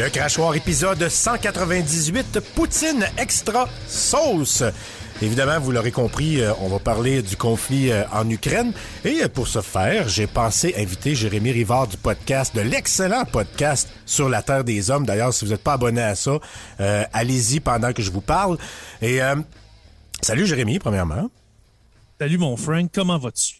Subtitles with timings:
[0.00, 4.62] Le crachoir épisode 198, Poutine extra sauce.
[5.20, 8.72] Évidemment, vous l'aurez compris, euh, on va parler du conflit euh, en Ukraine.
[9.04, 13.90] Et euh, pour ce faire, j'ai pensé inviter Jérémy Rivard du podcast, de l'excellent podcast
[14.06, 15.04] sur la Terre des Hommes.
[15.04, 16.38] D'ailleurs, si vous n'êtes pas abonné à ça,
[17.12, 18.56] allez-y pendant que je vous parle.
[19.02, 19.20] Et
[20.22, 21.28] salut Jérémy, premièrement.
[22.18, 23.56] Salut mon Frank, comment vas-tu?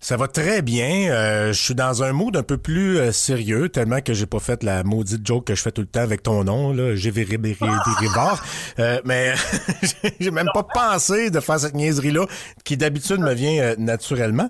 [0.00, 1.10] Ça va très bien.
[1.10, 4.38] Euh, je suis dans un mood un peu plus euh, sérieux, tellement que j'ai pas
[4.38, 7.10] fait la maudite joke que je fais tout le temps avec ton nom, là, j'ai
[7.10, 8.44] Rivard.
[8.78, 9.34] Euh, mais
[10.20, 12.26] j'ai même pas pensé de faire cette niaiserie-là,
[12.64, 14.48] qui d'habitude me vient naturellement.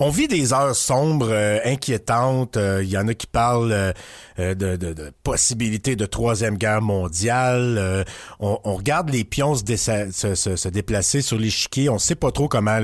[0.00, 2.56] On vit des heures sombres, euh, inquiétantes.
[2.56, 3.94] Il y en a qui parlent
[4.38, 8.04] de, de, de, possibilités de troisième guerre mondiale.
[8.38, 11.88] On, regarde les pions se, déplacer sur l'échiquier.
[11.88, 12.78] On sait pas trop comment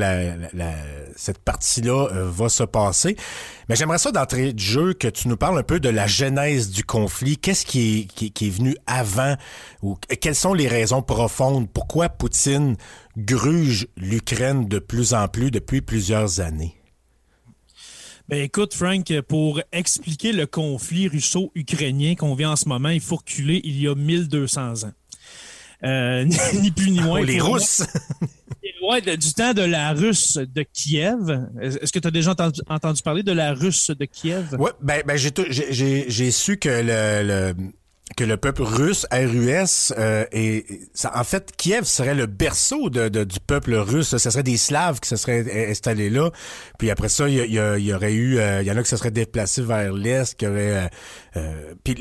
[1.15, 3.17] cette partie-là va se passer.
[3.69, 6.71] Mais j'aimerais ça d'entrée de jeu que tu nous parles un peu de la genèse
[6.71, 7.39] du conflit.
[7.39, 9.37] Qu'est-ce qui est, qui est venu avant
[9.83, 11.69] ou quelles sont les raisons profondes?
[11.73, 12.77] Pourquoi Poutine
[13.17, 16.75] gruge l'Ukraine de plus en plus depuis plusieurs années?
[18.29, 23.17] Ben écoute, Frank, pour expliquer le conflit russo-ukrainien qu'on vit en ce moment, il faut
[23.17, 24.93] reculer il y a 1200 ans.
[25.85, 26.25] Euh,
[26.61, 27.21] ni plus ni moins.
[27.21, 27.83] Oh, les Russes!
[28.83, 31.49] ouais, du temps de la Russe de Kiev.
[31.61, 34.57] Est-ce que tu as déjà entendu, parler de la Russe de Kiev?
[34.59, 37.55] Oui, ben, ben j'ai su que le
[38.17, 40.67] que le peuple russe, RUS, euh, et
[41.15, 44.17] en fait, Kiev serait le berceau du peuple russe.
[44.17, 46.31] Ce serait des Slaves qui se seraient installés là.
[46.79, 49.11] Puis après ça, il y, aurait eu, euh, il y en a qui se seraient
[49.11, 50.91] déplacés vers l'est, qui aurait,
[51.37, 51.95] euh, puis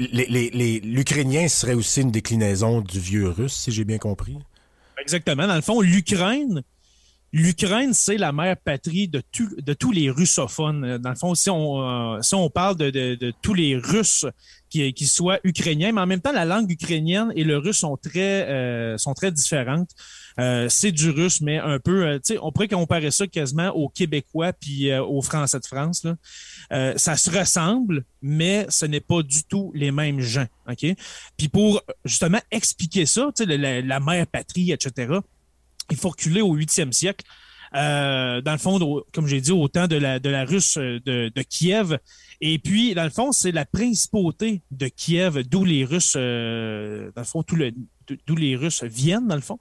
[0.83, 4.37] l'Ukrainien les, serait aussi une déclinaison du vieux russe, si j'ai bien compris.
[5.01, 5.47] Exactement.
[5.47, 6.63] Dans le fond, l'Ukraine,
[7.33, 9.21] l'Ukraine, c'est la mère patrie de,
[9.57, 10.99] de tous les russophones.
[10.99, 14.25] Dans le fond, si on, si on parle de, de, tous les Russes
[14.69, 17.97] qui, qui soit ukrainien, mais en même temps, la langue ukrainienne et le russe sont
[17.97, 19.89] très, euh, sont très différentes.
[20.39, 23.69] Euh, c'est du russe, mais un peu, euh, tu sais, on pourrait comparer ça quasiment
[23.69, 26.05] au québécois puis aux français de France.
[26.69, 30.47] Ça se ressemble, mais ce n'est pas du tout les mêmes gens.
[30.69, 30.85] Ok?
[31.37, 35.19] Puis pour justement expliquer ça, tu sais, la, la mère patrie, etc.
[35.89, 37.25] Il faut reculer au 8e siècle.
[37.75, 41.31] Euh, dans le fond, comme j'ai dit, au temps de la, de la Russe de,
[41.33, 41.97] de Kiev,
[42.45, 47.21] et puis, dans le fond, c'est la principauté de Kiev, d'où les Russes, euh, dans
[47.21, 47.71] le fond, tout le,
[48.27, 49.57] d'où les Russes viennent, dans le fond.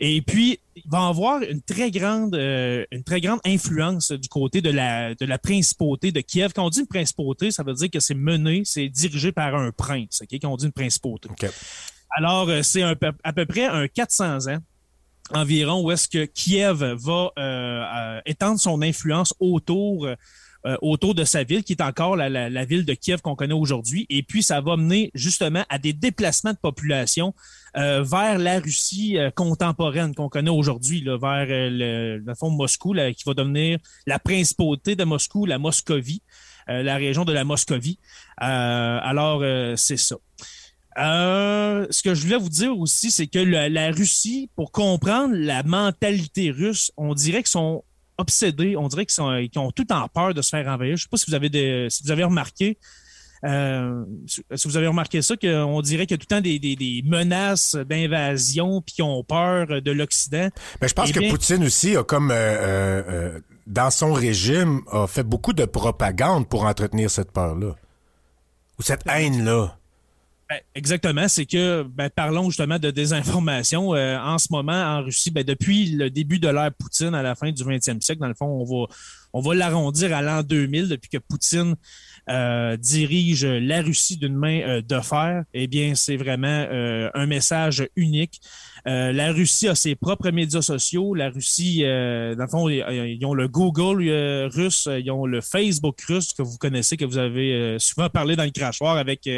[0.00, 4.62] Et puis, il va avoir une très grande, euh, une très grande influence du côté
[4.62, 6.52] de la, de la principauté de Kiev.
[6.54, 9.70] Quand on dit une principauté, ça veut dire que c'est mené, c'est dirigé par un
[9.70, 10.38] prince, OK?
[10.40, 11.28] Quand on dit une principauté.
[12.16, 14.58] Alors, euh, c'est à peu près un 400 ans
[15.30, 20.08] environ où est-ce que Kiev va étendre son influence autour
[20.64, 23.52] euh, autour de sa ville, qui est encore la, la, ville de Kiev qu'on connaît
[23.52, 24.06] aujourd'hui.
[24.08, 27.34] Et puis, ça va mener justement à des déplacements de population
[27.76, 33.24] euh, vers la Russie euh, contemporaine qu'on connaît aujourd'hui, vers le, le fond Moscou, qui
[33.26, 36.22] va devenir la principauté de Moscou, la Moscovie,
[36.68, 37.98] la région de la Moscovie.
[38.36, 39.42] alors,
[39.76, 40.14] c'est ça.
[40.96, 46.50] Ce que je voulais vous dire aussi, c'est que la Russie, pour comprendre la mentalité
[46.50, 47.84] russe, on dirait que sont
[48.18, 48.76] obsédés.
[48.76, 50.96] On dirait qu'ils ont tout en peur de se faire envahir.
[50.96, 52.78] Je ne sais pas si vous avez, des, si vous avez remarqué.
[53.44, 57.02] Euh, si vous avez remarqué ça, qu'on dirait qu'il y a tout le temps des,
[57.04, 60.48] menaces d'invasion puis qu'ils ont peur de l'Occident.
[60.80, 65.06] Mais je pense eh que Poutine aussi a comme euh, euh, dans son régime a
[65.06, 67.74] fait beaucoup de propagande pour entretenir cette peur-là.
[68.78, 69.76] Ou cette haine-là.
[70.52, 73.94] Ben, exactement, c'est que ben, parlons justement de désinformation.
[73.94, 77.34] Euh, en ce moment, en Russie, ben, depuis le début de l'ère Poutine à la
[77.34, 78.86] fin du 20e siècle, dans le fond, on va,
[79.32, 81.74] on va l'arrondir à l'an 2000, depuis que Poutine
[82.28, 85.44] euh, dirige la Russie d'une main euh, de fer.
[85.54, 86.66] Eh bien, c'est vraiment
[87.14, 88.42] un message unique.
[88.88, 91.14] Euh, la Russie a ses propres médias sociaux.
[91.14, 95.40] La Russie, euh, dans le fond, ils, ont le Google euh, russe, ils ont le
[95.40, 99.28] Facebook russe que vous connaissez, que vous avez souvent parlé dans le crachoir avec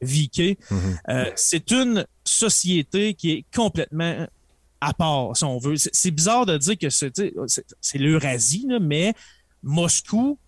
[0.00, 0.58] VK.
[0.70, 0.98] Mhm.
[1.36, 4.26] c'est une société qui est complètement
[4.80, 5.74] à part, si on veut.
[5.76, 9.14] C'est bizarre de dire que c'est l'Eurasie, mais
[9.62, 10.38] Moscou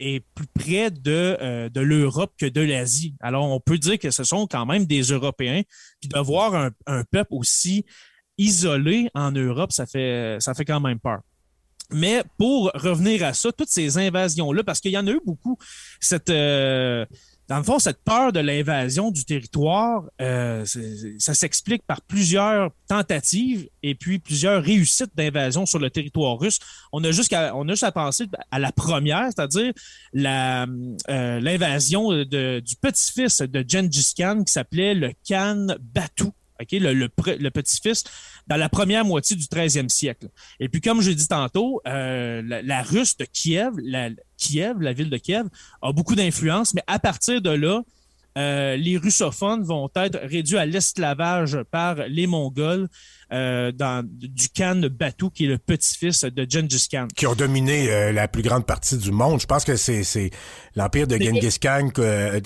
[0.00, 3.14] est plus près de, euh, de l'Europe que de l'Asie.
[3.20, 5.62] Alors, on peut dire que ce sont quand même des Européens.
[6.00, 7.84] Puis de voir un, peuple aussi
[8.36, 11.20] isolé en Europe, ça fait, ça fait quand même peur.
[11.90, 15.56] Mais pour revenir à ça, toutes ces invasions-là, parce qu'il y en a eu beaucoup,
[16.00, 17.06] cette, euh,
[17.48, 20.66] dans le fond, cette peur de l'invasion du territoire, euh,
[21.18, 26.58] ça s'explique par plusieurs tentatives et puis plusieurs réussites d'invasion sur le territoire russe.
[26.92, 29.72] On a juste à, on a juste à penser à la première, c'est-à-dire
[30.14, 36.24] euh, l'invasion du petit-fils de Gengis Khan qui s'appelait le Khan Batu.
[36.60, 37.08] Okay, le,
[37.50, 38.04] petit-fils
[38.48, 40.28] dans la première moitié du 13e siècle.
[40.58, 44.80] Et puis, comme je l'ai dit tantôt, euh, la, la, Russe de Kiev, la, Kiev,
[44.80, 45.46] la ville de Kiev,
[45.82, 47.82] a beaucoup d'influence, mais à partir de là,
[48.38, 52.88] euh, les russophones vont être réduits à l'esclavage par les Mongols
[53.32, 57.08] euh, dans, du Khan Batu, qui est le petit-fils de Genghis Khan.
[57.14, 59.40] Qui ont dominé euh, la plus grande partie du monde.
[59.40, 60.30] Je pense que c'est
[60.74, 62.40] l'empire de Genghis Khan, euh,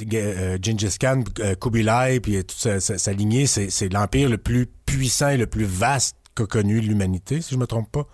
[0.61, 1.23] Genghis Khan,
[1.61, 6.17] Kubilai, puis toute sa, sa lignée, c'est l'empire le plus puissant et le plus vaste
[6.35, 8.07] qu'a connu l'humanité, si je me trompe pas.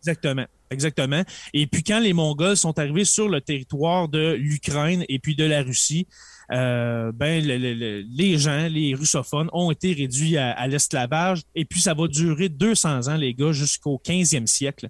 [0.00, 0.46] Exactement.
[0.70, 1.22] Exactement.
[1.52, 5.44] Et puis quand les Mongols sont arrivés sur le territoire de l'Ukraine et puis de
[5.44, 6.06] la Russie,
[6.52, 11.42] euh, ben les gens, les russophones, ont été réduits à, l'esclavage.
[11.54, 14.88] Et puis ça va durer 200 ans, les gars, jusqu'au 15e siècle.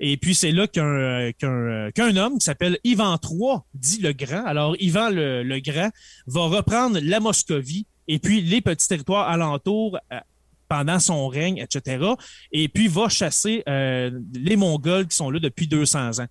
[0.00, 4.44] Et puis c'est là qu'un qu'un homme qui s'appelle Ivan III, dit le Grand.
[4.44, 5.90] Alors Ivan le, le Grand
[6.26, 10.20] va reprendre la Moscovie et puis les petits territoires alentours euh,
[10.68, 12.04] pendant son règne, etc.
[12.52, 16.26] Et puis va chasser euh, les Mongols qui sont là depuis 200 ans.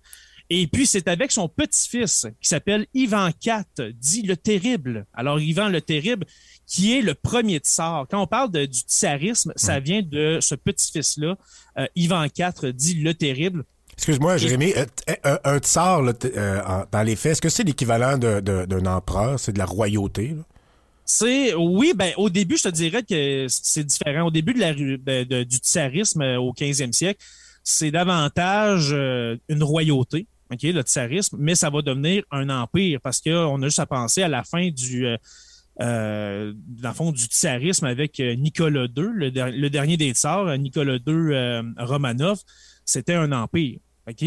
[0.50, 5.06] Et puis, c'est avec son petit-fils qui s'appelle Ivan IV, dit le Terrible.
[5.14, 6.26] Alors, Ivan le Terrible,
[6.66, 8.06] qui est le premier tsar.
[8.10, 11.36] Quand on parle de, du tsarisme, ça vient de ce petit-fils-là,
[11.78, 13.64] euh, Ivan IV, dit le Terrible.
[13.94, 14.74] Excuse-moi, Jérémy,
[15.24, 19.38] un, un tsar, dans les faits, est-ce que c'est l'équivalent d'un empereur?
[19.38, 20.28] C'est de la royauté?
[20.28, 20.42] Là?
[21.04, 24.26] C'est oui, ben au début, je te dirais que c'est différent.
[24.26, 27.22] Au début de la du tsarisme euh, au 15e siècle,
[27.62, 33.60] c'est davantage euh, une royauté, le tsarisme, mais ça va devenir un empire parce qu'on
[33.62, 35.16] a juste à penser à la fin du euh,
[35.80, 42.40] euh du tsarisme avec Nicolas II, le, dernier des tsars, Nicolas II Romanov,
[42.84, 43.78] c'était un empire.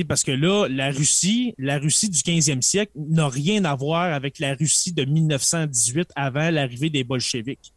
[0.08, 4.40] Parce que là, la Russie, la Russie du 15e siècle n'a rien à voir avec
[4.40, 7.74] la Russie de 1918 avant l'arrivée des bolcheviks.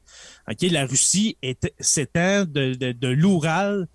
[0.63, 1.37] La Russie
[1.79, 3.87] s'étend de, de, de l'Oural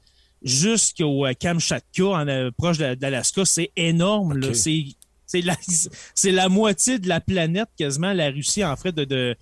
[0.45, 3.43] jusqu'au euh, Kamchatka, en, euh, proche d'Alaska.
[3.43, 4.39] C'est énorme.
[4.53, 5.55] C'est la,
[6.23, 9.35] la moitié de la planète, quasiment, la Russie, en fait, de, de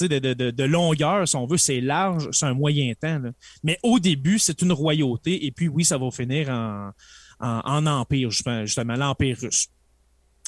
[0.00, 3.20] de, de, de, longueur, si on veut, c'est large, c'est un moyen temps.
[3.64, 6.92] Mais au début, c'est une royauté, et puis oui, ça va finir en,
[7.40, 9.68] en, empire, justement, l'empire russe.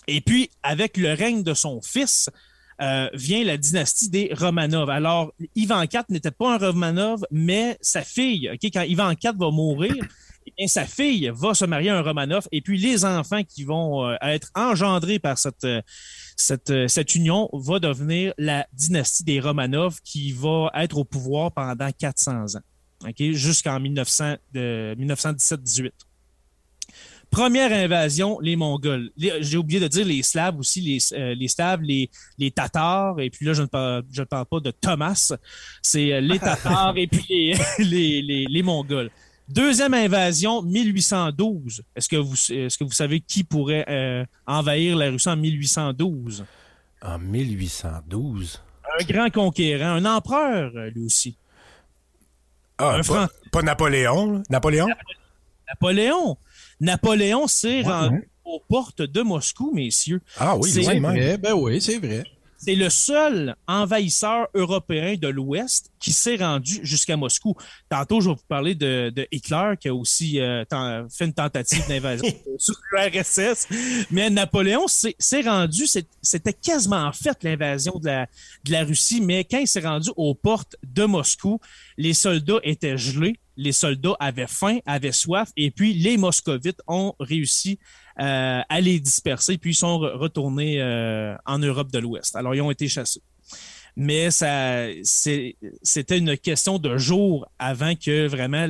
[0.06, 2.30] Et puis, avec le règne de son fils,
[2.80, 4.90] euh, vient la dynastie des Romanov.
[4.90, 9.96] Alors, Ivan IV n'était pas un Romanov, mais sa fille, quand Ivan IV va mourir,
[10.56, 14.06] eh sa fille va se marier à un Romanov, et puis les enfants qui vont
[14.06, 15.82] euh, être engendrés par cette, euh,
[16.36, 22.56] cette, union va devenir la dynastie des Romanov qui va être au pouvoir pendant 400
[22.56, 22.62] ans,
[23.18, 25.90] jusqu'en 1917-18.
[27.30, 29.12] Première invasion, les Mongols.
[29.16, 33.30] J'ai oublié de dire les Slaves aussi, les, euh, les Slaves, les, les Tatars, et
[33.30, 35.32] puis là, je ne parle, je ne parle pas de Thomas,
[35.80, 37.54] c'est euh, les Tatars et puis les,
[38.22, 39.10] les, les, Mongols.
[39.48, 41.84] Deuxième invasion, 1812.
[41.94, 46.44] Est-ce que vous, est-ce que vous savez qui pourrait euh, envahir la Russie en 1812?
[47.02, 48.60] En 1812?
[48.98, 51.36] Un grand conquérant, un empereur, lui aussi.
[52.78, 54.42] Ah, pas, pas, Napoléon?
[54.50, 54.88] Napoléon?
[55.68, 56.36] Napoléon.
[56.80, 60.20] Napoléon s'est rendu aux portes de Moscou, messieurs.
[60.36, 61.38] Ah oui, c'est vrai.
[61.38, 62.24] Ben oui, c'est vrai.
[62.62, 67.56] C'est le seul envahisseur européen de l'Ouest qui s'est rendu jusqu'à Moscou.
[67.88, 70.62] Tantôt, je vais vous parler de, Hitler qui a aussi euh,
[71.08, 73.66] fait une tentative d'invasion sur l'URSS.
[74.10, 75.86] Mais Napoléon s'est rendu,
[76.20, 78.26] c'était quasiment fait l'invasion de la,
[78.64, 81.60] de la Russie, mais quand il s'est rendu aux portes de Moscou,
[81.96, 87.14] les soldats étaient gelés les soldats avaient faim, avaient soif, et puis les moscovites ont
[87.20, 87.78] réussi
[88.20, 92.36] euh, à les disperser, puis ils sont retournés euh, en Europe de l'Ouest.
[92.36, 93.22] Alors, ils ont été chassés.
[93.96, 98.66] Mais c'était une question de jours avant que vraiment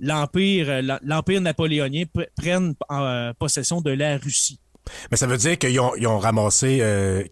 [0.00, 2.04] l'empire, l'empire napoléonien
[2.36, 4.58] prenne euh, possession de la Russie.
[5.10, 6.82] Mais ça veut dire qu'ils ont, ramassé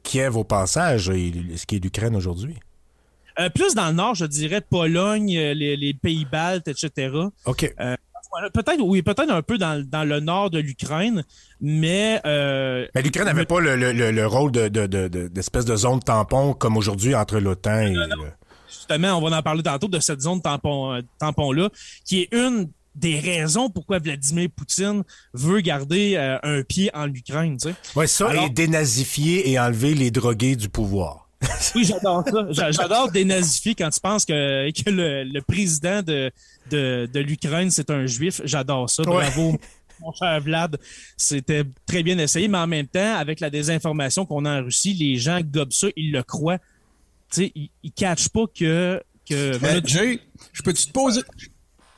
[0.04, 2.56] Kiev au passage, ce qui est l'Ukraine aujourd'hui.
[3.40, 7.11] Euh, plus dans le nord, je dirais Pologne, euh, les, pays baltes, etc.
[7.47, 7.75] OK.
[7.80, 7.97] Euh,
[8.52, 11.25] peut-être, oui, peut-être un peu dans, le nord de l'Ukraine,
[11.61, 12.20] mais.
[12.25, 17.97] mais l'Ukraine n'avait pas le, rôle d'espèce de, zone tampon comme aujourd'hui entre l'OTAN et.
[18.68, 21.70] Justement, on va en parler tantôt de cette zone tampon, tampon-là,
[22.04, 27.56] qui est une des raisons pourquoi Vladimir Poutine veut garder euh, un pied en Ukraine.
[27.56, 27.75] Tu sais.
[27.97, 31.28] Ouais, ça, et dénazifier et enlever les drogués du pouvoir.
[31.75, 32.70] oui, j'adore ça.
[32.70, 36.30] J'adore dénazifier quand tu penses que, que le, président de,
[36.70, 38.42] de, de l'Ukraine, c'est un juif.
[38.44, 39.02] J'adore ça.
[39.02, 39.59] Bravo.
[40.00, 40.78] Mon cher Vlad,
[41.16, 44.94] c'était très bien essayé, mais en même temps, avec la désinformation qu'on a en Russie,
[44.94, 46.59] les gens gobent ça, ils le croient.
[47.30, 49.02] Tu sais, ils, ne catchent pas que.
[49.28, 50.20] que ben, Jay,
[50.52, 51.20] je peux te poser.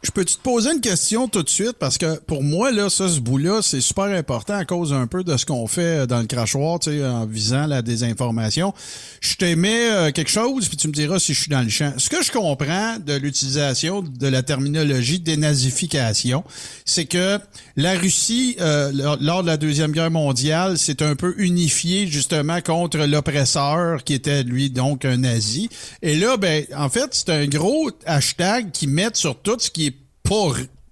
[0.03, 1.75] Je peux te poser une question tout de suite?
[1.79, 5.23] Parce que pour moi là ça ce bout-là c'est super important à cause un peu
[5.23, 8.75] de ce qu'on fait dans le crachoir, tu sais en visant la désinformation.
[9.21, 11.93] Je t'aimais euh, quelque chose puis tu me diras si je suis dans le champ.
[11.99, 16.43] Ce que je comprends de l'utilisation de la terminologie dénazification,
[16.85, 17.39] c'est que
[17.77, 18.91] la Russie euh,
[19.21, 24.43] lors de la deuxième guerre mondiale s'est un peu unifiée justement contre l'oppresseur qui était
[24.43, 25.69] lui donc un nazi.
[26.03, 29.87] Et là ben en fait c'est un gros hashtag qui met sur tout ce qui
[29.87, 29.92] est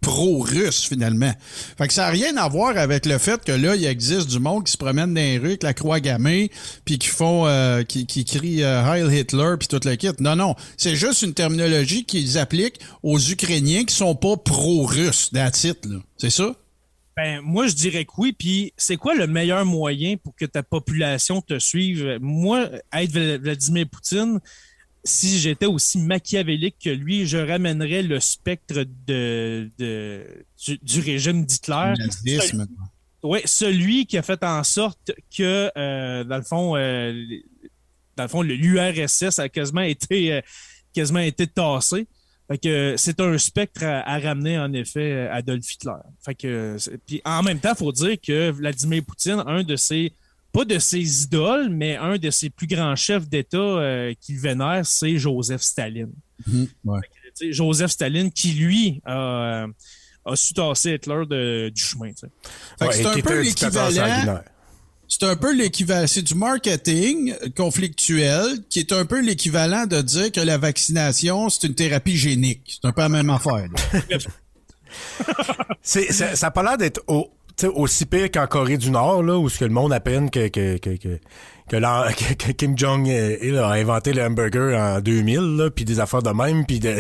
[0.01, 1.33] pro-russe finalement.
[1.77, 4.39] Fait que ça n'a rien à voir avec le fait que là, il existe du
[4.39, 6.51] monde qui se promène dans les rues avec la croix gammée,
[6.85, 10.09] puis qui font euh, qui, crient euh, Heil Hitler puis toute la kit.
[10.19, 10.55] Non, non.
[10.77, 15.99] C'est juste une terminologie qu'ils appliquent aux Ukrainiens qui sont pas pro-russes, that's là.
[16.17, 16.55] C'est ça?
[17.17, 18.33] Ben, moi, je dirais que oui.
[18.33, 22.19] Puis, c'est quoi le meilleur moyen pour que ta population te suive?
[22.23, 24.41] Moi, être Vladimir Poutine,
[25.05, 31.95] si j'étais aussi machiavélique que lui, je ramènerais le spectre de, du, régime d'Hitler.
[33.23, 37.13] Oui, celui qui a fait en sorte que, euh, dans le fond, euh,
[38.17, 40.41] dans le fond, l'URSS a quasiment été, euh,
[40.95, 42.07] quasiment été tassé.
[42.49, 45.93] Fait que c'est un spectre à, ramener, en effet, Adolf Hitler.
[46.25, 46.77] Fait que,
[47.07, 50.13] puis en même temps, il faut dire que Vladimir Poutine, un de ses
[50.53, 54.85] pas de ses idoles, mais un de ses plus grands chefs d'État euh, qu'il vénère,
[54.85, 56.13] c'est Joseph Staline.
[56.47, 56.69] Mhm,
[57.51, 59.67] Joseph Staline qui, lui, a,
[60.35, 62.13] su tasser Hitler du chemin.
[62.91, 64.41] c'est un peu l'équivalent.
[65.09, 66.07] C'est un peu l'équivalent.
[66.07, 71.67] C'est du marketing conflictuel qui est un peu l'équivalent de dire que la vaccination, c'est
[71.67, 72.79] une thérapie génique.
[72.81, 73.69] C'est un peu la même affaire.
[75.83, 76.01] ça
[76.41, 77.29] n'a pas l'air d'être au,
[77.69, 80.49] aussi pire qu'en Corée du Nord, là, où ce que le monde à peine que,
[80.49, 81.19] que, que,
[81.69, 86.81] que, Kim Jong-il a inventé le hamburger en 2000, puis des affaires de même, puis
[86.81, 86.97] de...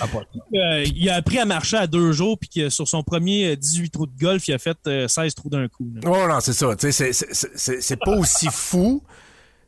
[0.00, 0.06] Ah,
[0.54, 4.06] euh, il a appris à marcher à deux jours, puis sur son premier 18 trous
[4.06, 5.86] de golf, il a fait 16 euh, trous d'un coup.
[6.04, 6.74] Oh non, c'est ça.
[6.78, 9.02] C'est pas aussi fou,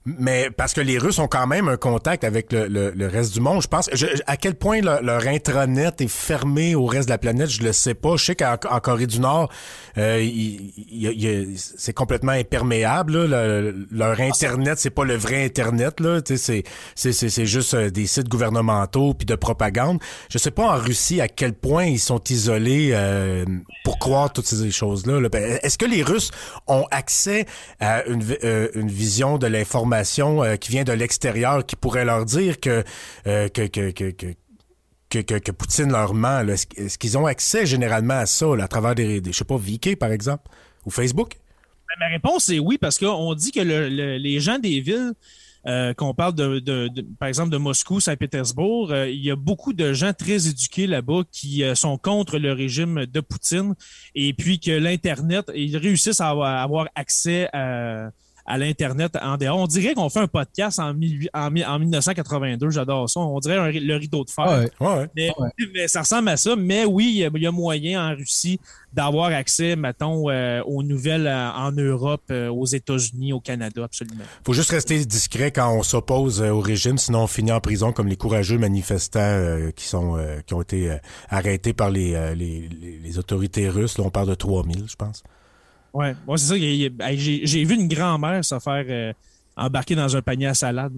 [0.06, 3.40] mais parce que les Russes ont quand même un contact avec le, le, reste du
[3.40, 3.62] monde.
[3.62, 3.88] Je pense
[4.26, 7.94] à quel point leur intranet est fermé au reste de la planète, je le sais
[7.94, 8.16] pas.
[8.16, 9.50] Je sais qu'en Corée du Nord,
[9.96, 10.26] euh,
[11.56, 13.24] c'est complètement imperméable.
[13.90, 16.00] leur internet, c'est pas le vrai internet.
[16.00, 20.00] Là, c'est c'est juste euh, des sites gouvernementaux puis de propagande.
[20.28, 23.44] Je sais pas en Russie à quel point ils sont isolés euh,
[23.84, 25.26] pour croire toutes ces choses là.
[25.30, 26.30] Ben, est-ce que les Russes
[26.66, 27.46] ont accès
[27.80, 29.93] à une, euh, une vision de l'information
[30.42, 32.84] euh, qui vient de l'extérieur qui pourrait leur dire que,
[33.26, 36.40] euh, que, que, que, que Poutine leur ment.
[36.48, 39.96] Est-ce qu'ils ont accès généralement à ça à travers des, des, je sais pas, Viki
[39.96, 40.50] par exemple,
[40.84, 41.36] ou Facebook?
[41.88, 45.12] Ben, ma réponse est oui, parce qu'on dit que les gens des villes,
[45.66, 50.12] euh, qu'on parle de, par exemple de Moscou, Saint-Pétersbourg, il y a beaucoup de gens
[50.12, 53.74] très éduqués là-bas qui sont contre le régime de Poutine
[54.14, 58.10] et puis que l'Internet, ils réussissent à avoir accès à
[58.46, 59.58] à l'Internet en dehors.
[59.58, 62.70] On dirait qu'on fait un podcast en, en, 1982.
[62.70, 63.20] J'adore ça.
[63.20, 64.68] On dirait le rideau de fer.
[65.16, 65.32] Mais,
[65.88, 66.54] ça ressemble à ça.
[66.56, 68.60] Mais oui, il y, a moyen en Russie
[68.92, 74.22] d'avoir accès, mettons, euh, aux nouvelles euh, en Europe, euh, aux États-Unis, au Canada, absolument.
[74.46, 78.06] faut juste rester discret quand on s'oppose au régime, sinon on finit en prison comme
[78.06, 80.96] les courageux manifestants qui sont qui ont été
[81.28, 82.68] arrêtés par les, les,
[83.02, 83.98] les, autorités russes.
[83.98, 85.24] Là, on parle de 3000, je pense.
[85.94, 86.54] Ouais, c'est ça.
[86.58, 89.12] J'ai vu une grand-mère se faire euh,
[89.56, 90.92] embarquer dans un panier à salade.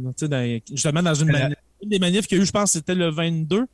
[0.70, 3.66] justement, dans une, des manifs qu'il y a eu, je pense c'était le 22.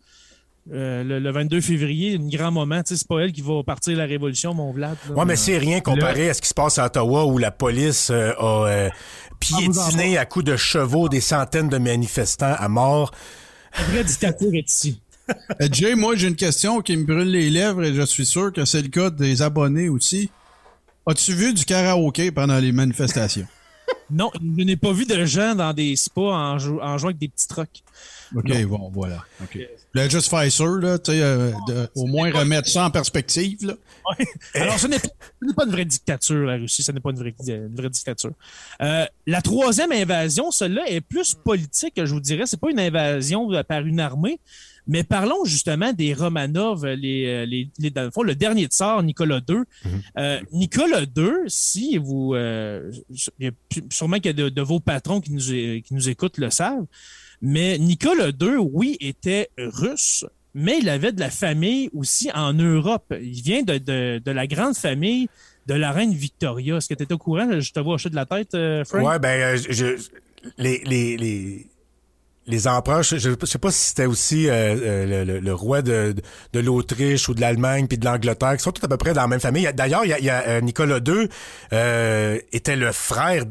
[0.73, 2.83] Euh, le, 22 février, un grand moment.
[2.85, 4.97] C'est pas elle qui va partir la révolution, mon Vlad.
[5.11, 8.11] ouais, mais c'est rien comparé à ce qui se passe à Ottawa où la police
[8.11, 8.91] euh, a
[9.39, 13.13] piétiné à coups de chevaux des centaines de manifestants à mort.
[13.79, 15.01] La vraie dictature est ici.
[15.71, 18.65] Jay, moi j'ai une question qui me brûle les lèvres et je suis sûr que
[18.65, 20.31] c'est le cas des abonnés aussi.
[21.07, 23.47] As-tu vu du karaoké pendant les manifestations?
[24.11, 27.49] non, je n'ai pas vu de gens dans des spas en, jouant avec des petits
[27.49, 27.83] trucs.
[28.35, 29.25] OK, bon, voilà.
[29.43, 29.59] OK.
[29.95, 31.53] Là, juste faire sûr, là, tu sais, euh,
[31.95, 33.75] au moins remettre ça en perspective, là.
[34.55, 34.99] Alors, ce n'est
[35.55, 36.83] pas une vraie dictature, la Russie.
[36.83, 38.33] Ce n'est pas une vraie, une vraie dictature.
[38.81, 42.45] Euh, la troisième invasion, celle-là, est plus politique, je vous dirais.
[42.47, 44.41] C'est pas une invasion par une armée.
[44.87, 49.41] Mais parlons justement des Romanov, les, les, les dans le fond, le dernier tsar, Nicolas
[49.49, 49.59] II.
[50.19, 52.91] Euh, Nicolas II, si vous, euh,
[53.39, 53.53] il y a
[53.91, 56.87] sûrement de, de, vos patrons qui nous, qui nous écoutent le savent,
[57.41, 60.25] mais Nicolas II, oui, était russe,
[60.55, 63.15] mais il avait de la famille aussi en Europe.
[63.21, 65.29] Il vient de, de, de la grande famille
[65.67, 66.77] de la reine Victoria.
[66.77, 67.61] Est-ce que tu es au courant?
[67.61, 69.07] Je te vois hocher de la tête, euh, Frank?
[69.07, 69.97] Ouais, ben, je,
[70.59, 71.67] les, les, les,
[72.47, 76.15] les empereurs, je, je sais pas si c'était aussi euh, euh le, le, roi de,
[76.53, 79.23] de l'Autriche ou de l'Allemagne puis de l'Angleterre, qui sont tous à peu près dans
[79.23, 79.69] la même famille.
[79.75, 81.29] D'ailleurs, il y a, y a euh, Nicolas II
[81.73, 83.45] euh, était le frère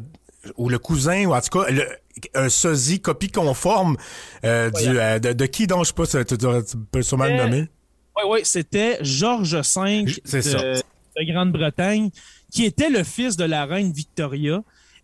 [0.58, 1.86] ou le cousin, ou en tout cas, le,
[2.34, 3.96] un sosie copie conforme
[4.44, 5.86] euh, du, de, de, qui donc?
[5.86, 7.70] Je sais pas, tu, tu peux sûrement le nommer.
[8.18, 10.82] Oui, oui, c'était Georges V de,
[11.18, 12.10] de Grande-Bretagne,
[12.52, 14.62] qui était le fils de la reine Victoria.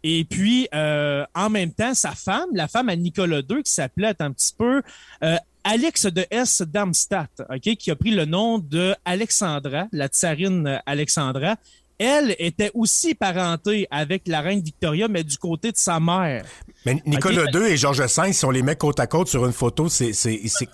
[0.10, 4.16] Et puis, euh, en même temps, sa femme, la femme à Nicolas II, qui s'appelait
[4.20, 4.82] un petit peu
[5.22, 5.36] euh,
[5.66, 6.62] Alex de S.
[6.62, 11.58] Darmstadt, okay, qui a pris le nom de Alexandra, la tsarine Alexandra.
[12.00, 16.46] Elle était aussi parentée avec la reine Victoria, mais du côté de sa mère.
[16.86, 17.58] Mais Nicolas okay.
[17.58, 20.14] II et Georges V, si on les met côte à côte sur une photo, c'est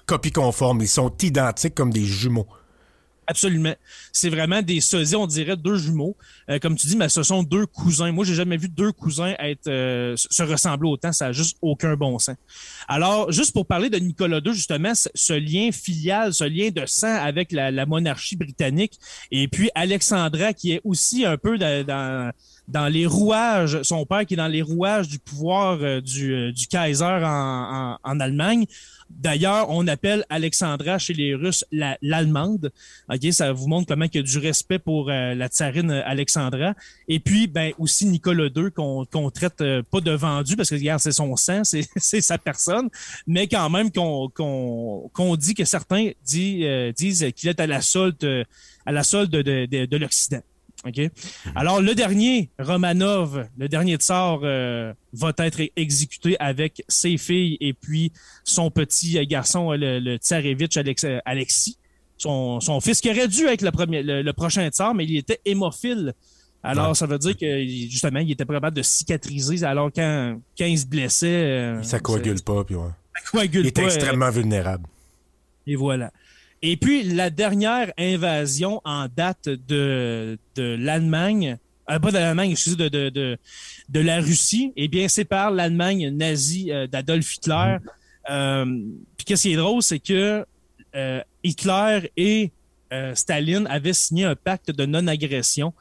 [0.05, 0.81] copie conforme.
[0.81, 2.45] Ils sont identiques comme des jumeaux.
[3.27, 3.73] Absolument.
[4.11, 6.15] C'est vraiment des sosies, on dirait deux jumeaux.
[6.49, 8.11] Euh, comme tu dis, mais ce sont deux cousins.
[8.11, 11.11] Moi, j'ai jamais vu deux cousins être euh, se ressembler autant.
[11.11, 12.35] Ça n'a juste aucun bon sens.
[12.87, 17.15] Alors, juste pour parler de Nicolas II, justement, ce lien filial, ce lien de sang
[17.15, 18.99] avec la, la monarchie britannique,
[19.31, 22.31] et puis Alexandra, qui est aussi un peu dans, dans
[22.67, 26.51] dans les rouages, son père qui est dans les rouages du pouvoir euh, du, euh,
[26.51, 28.65] du Kaiser en, en, en Allemagne.
[29.09, 32.71] D'ailleurs, on appelle Alexandra chez les Russes l'Allemande.
[33.31, 36.73] Ça vous montre comment il y a du respect pour euh, la tsarine Alexandra.
[37.07, 40.75] Et puis, ben aussi Nicolas II qu'on qu'on traite euh, pas de vendu parce que
[40.75, 42.89] regarde, c'est son sang, c'est sa personne,
[43.27, 47.81] mais quand même qu'on qu'on qu'on dit que certains euh, disent qu'il est à la
[47.81, 48.45] solde
[48.85, 50.41] à la solde de, de, de, de l'Occident.
[50.85, 50.99] OK?
[51.55, 57.73] Alors, le dernier, Romanov, le dernier tsar, euh, va être exécuté avec ses filles et
[57.73, 58.11] puis
[58.43, 61.77] son petit garçon, le, le tsarevitch Alex, Alexis,
[62.17, 65.17] son, son, fils qui aurait dû être le, premier, le, le prochain tsar, mais il
[65.17, 66.13] était hémophile.
[66.63, 66.95] Alors, ouais.
[66.95, 69.63] ça veut dire que, justement, il était capable de cicatriser.
[69.65, 71.27] Alors, quand, quand il se blessait...
[71.27, 72.89] Euh, ça coagule pas, puis ouais.
[73.15, 74.85] Ça coagule il était pas, extrêmement euh, vulnérable.
[75.67, 76.11] Et voilà.
[76.65, 81.57] Et puis, la dernière invasion en date de, de l'Allemagne,
[81.91, 83.37] euh, pas de l'Allemagne, excusez, de, de, de,
[83.89, 87.79] de, la Russie, eh bien, c'est par l'Allemagne nazie euh, d'Adolf Hitler.
[87.81, 88.31] Mmh.
[88.31, 88.65] Euh,
[89.17, 90.45] puis, qu'est-ce qui est drôle, c'est que
[90.95, 92.51] euh, Hitler et
[92.93, 95.73] euh, Staline avaient signé un pacte de non-agression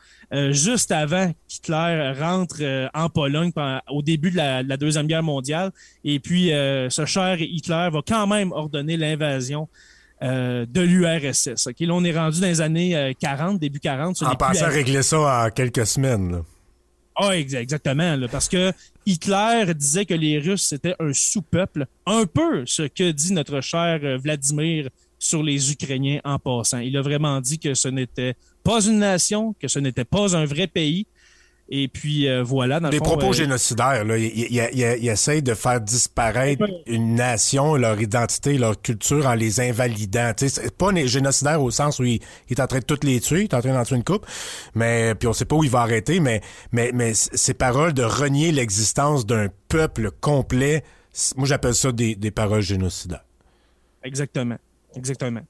[0.49, 2.63] juste avant qu'Hitler rentre
[2.95, 3.53] en Pologne
[3.91, 5.73] au début de la, de la, Deuxième Guerre mondiale.
[6.05, 9.69] Et puis, ce cher Hitler va quand même ordonner l'invasion
[10.23, 11.67] euh, de l'URSS.
[11.67, 11.87] Okay?
[11.87, 14.23] Là, on est rendu dans les années euh, 40, début 40.
[14.23, 16.33] En passant à régler ça en quelques semaines.
[16.33, 16.43] Là.
[17.17, 18.17] Ah, oh, exactement.
[18.17, 18.73] Là, parce que
[19.05, 21.87] Hitler disait que les Russes, c'était un sous-peuple.
[22.07, 26.79] Un peu ce que dit notre cher euh, Vladimir sur les Ukrainiens en passant.
[26.79, 30.45] Il a vraiment dit que ce n'était pas une nation, que ce n'était pas un
[30.45, 31.07] vrai pays,
[31.75, 32.81] et puis euh, voilà.
[32.81, 33.33] Dans Des fond, propos euh...
[33.33, 34.05] génocidaires.
[34.05, 34.19] Là.
[34.19, 40.33] Ils, essayent de faire disparaître une nation, leur identité, leur culture en les invalidant.
[40.37, 43.41] C'est pas génocidaire au sens où il, il, est en train de toutes les tuer,
[43.41, 44.27] il est en train d'en tuer une coupe,
[44.75, 48.03] mais puis on sait pas où il va arrêter, mais, mais, mais ces paroles de
[48.03, 50.85] renier l'existence d'un peuple complet,
[51.37, 53.25] moi j'appelle ça des, des paroles génocidaires.
[54.05, 54.59] Exactement.
[54.95, 55.41] Exactement.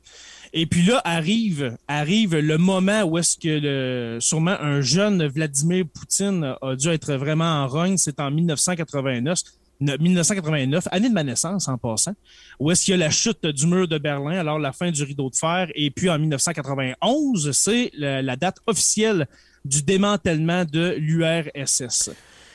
[0.55, 5.85] Et puis là arrive arrive le moment où est-ce que le, sûrement un jeune Vladimir
[5.93, 9.39] Poutine a dû être vraiment en rogne, c'est en 1989.
[9.81, 12.15] 1989, année de ma naissance en passant,
[12.61, 15.03] où est-ce qu'il y a la chute du mur de Berlin, alors la fin du
[15.03, 19.27] rideau de fer, et puis en 1991, c'est la, la, date officielle
[19.65, 22.11] du démantèlement de l'URSS.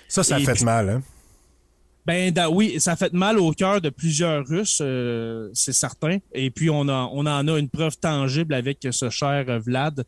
[0.08, 1.04] Ça, ça et fait puis, mal, hein?
[2.08, 6.20] Ben oui, ça fait mal au cœur de plusieurs Russes, euh, c'est certain.
[6.34, 10.06] Et puis on, a, on en a une preuve tangible avec ce cher Vlad,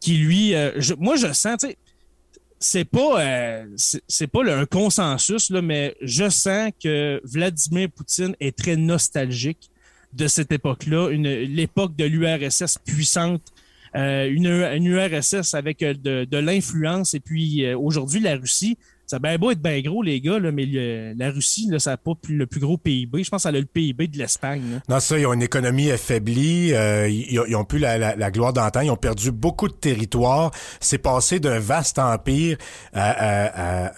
[0.00, 1.78] qui lui, euh, moi je sens, tu sais,
[2.58, 8.76] c'est pas, euh, c'est pas un consensus mais je sens que Vladimir Poutine est très
[8.76, 9.70] nostalgique
[10.12, 13.42] de cette époque-là, une l'époque de l'URSS puissante.
[13.94, 18.76] une, URSS avec de l'influence et puis aujourd'hui la Russie
[19.10, 22.12] ça a être bien gros, les gars, là, mais la Russie, là, ça n'a pas
[22.28, 23.24] le plus gros PIB.
[23.24, 24.80] Je pense qu'elle a le PIB de l'Espagne.
[24.88, 26.72] Non, ça, ils ont une économie affaiblie.
[26.72, 28.82] Euh, ils, ils, ont plus la, gloire d'antan.
[28.82, 30.52] Ils ont perdu beaucoup de territoire.
[30.78, 32.56] C'est passé d'un vaste empire
[32.92, 33.90] à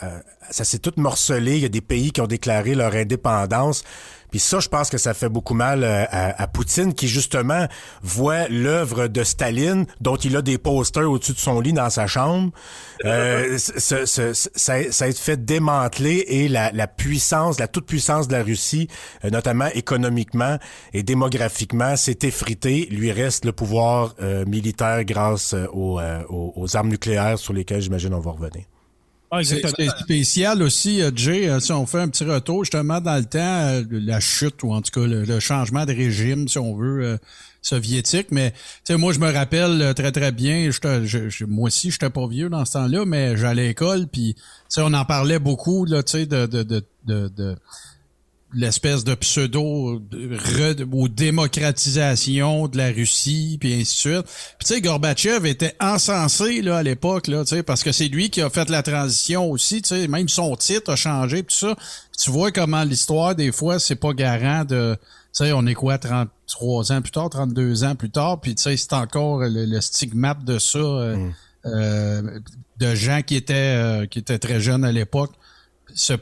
[0.51, 1.57] ça s'est tout morcelé.
[1.57, 3.85] Il y a des pays qui ont déclaré leur indépendance.
[4.33, 7.69] Puis ça, je pense que ça fait beaucoup mal euh, à, Poutine, qui justement
[8.03, 12.09] voit l'œuvre de Staline, dont il a des posters au-dessus de son lit dans sa
[12.09, 12.51] chambre.
[13.05, 18.45] Euh, ça, ça, a été fait démanteler et la, la puissance, la toute-puissance de la
[18.45, 18.87] Russie,
[19.25, 20.57] euh, notamment économiquement
[20.93, 22.87] et démographiquement, s'est effritée.
[22.93, 24.15] Lui reste le pouvoir
[24.47, 28.67] militaire grâce aux, aux armes nucléaires sur lesquelles j'imagine on va revenir.
[29.35, 29.63] Ah, c'est
[30.03, 33.39] spécial aussi, euh, Jay, euh, si on fait un petit retour justement dans le temps,
[33.39, 37.19] euh, la chute ou en tout cas le, changement de régime, si on veut,
[37.63, 38.27] soviétique.
[38.31, 38.53] Mais
[38.91, 42.67] moi, je me rappelle très très bien, je, moi aussi, je n'étais pas vieux dans
[42.67, 44.37] ce temps-là, mais j'allais à l'école, puis
[44.77, 47.57] on en parlait beaucoup là, de, de, de, de
[48.55, 50.01] l'espèce de pseudo
[50.93, 54.27] ou démocratisation de la Russie puis ainsi de suite.
[54.59, 58.09] Puis tu sais Gorbatchev était encensé là à l'époque là, tu sais parce que c'est
[58.09, 61.55] lui qui a fait la transition aussi, tu sais même son titre a changé tout
[61.55, 61.77] ça.
[62.19, 65.99] tu vois comment l'histoire des fois c'est pas garant de tu sais on est quoi
[65.99, 70.45] 33 ans plus tard, 32 ans plus tard, puis tu sais c'est encore le, stigmate
[70.45, 71.33] de ça euh, mm.
[71.67, 72.41] euh,
[72.79, 75.33] de gens qui étaient euh, qui étaient très jeunes à l'époque
[75.95, 76.17] ça,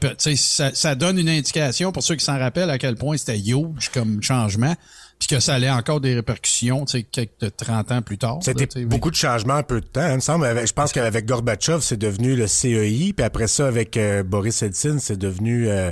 [0.73, 4.21] ça donne une indication pour ceux qui s'en rappellent à quel point c'était huge comme
[4.21, 4.75] changement
[5.21, 8.39] puis que ça allait encore des répercussions, tu sais, quelques 30 ans plus tard.
[8.41, 10.47] C'était beaucoup de changements en peu de temps, il me semble.
[10.65, 14.99] Je pense qu'avec Gorbatchev, c'est devenu le CEI, puis après ça, avec euh, Boris Eltsine,
[14.99, 15.91] c'est devenu euh,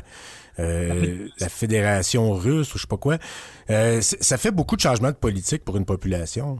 [0.57, 3.19] euh, la Fédération russe ou je sais pas quoi.
[3.67, 6.59] ça fait beaucoup de changements de politique pour une population.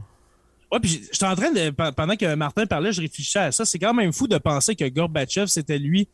[0.70, 3.64] Ouais, puis j'étais en train de, pendant que Martin parlait, je réfléchissais à ça.
[3.64, 6.06] C'est quand même fou de penser que Gorbatchev, c'était lui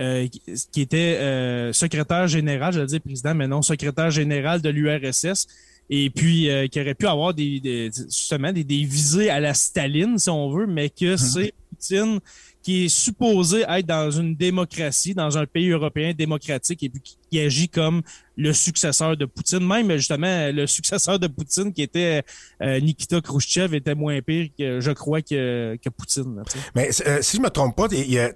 [0.00, 0.26] euh,
[0.72, 5.46] qui était euh, secrétaire général, je vais dire président, mais non, secrétaire général de l'URSS,
[5.90, 10.30] et puis euh, qui aurait pu avoir des, justement des, visées à la Staline, si
[10.30, 11.18] on veut, mais que mhm.
[11.18, 12.20] c'est Poutine
[12.62, 17.40] qui est supposé être dans une démocratie, dans un pays européen démocratique, et puis qui,
[17.40, 18.00] agit comme
[18.36, 19.66] le successeur de Poutine.
[19.66, 22.22] Même justement, le successeur de Poutine, qui était
[22.60, 26.42] Nikita Khrushchev, était moins pire que je crois que, que Poutine.
[26.74, 28.30] mais si je me trompe pas, il y a,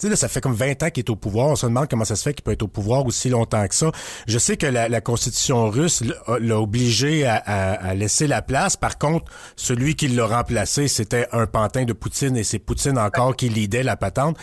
[0.00, 1.48] tu sais, ça fait comme 20 ans qu'il est au pouvoir.
[1.48, 3.74] On se demande comment ça se fait qu'il peut être au pouvoir aussi longtemps que
[3.74, 3.92] ça.
[4.26, 6.02] Je sais que la, constitution russe
[6.40, 8.76] l'a obligé à, laisser la place.
[8.76, 13.36] Par contre, celui qui l'a remplacé, c'était un pantin de Poutine et c'est Poutine encore
[13.36, 14.36] qui lidait la patente.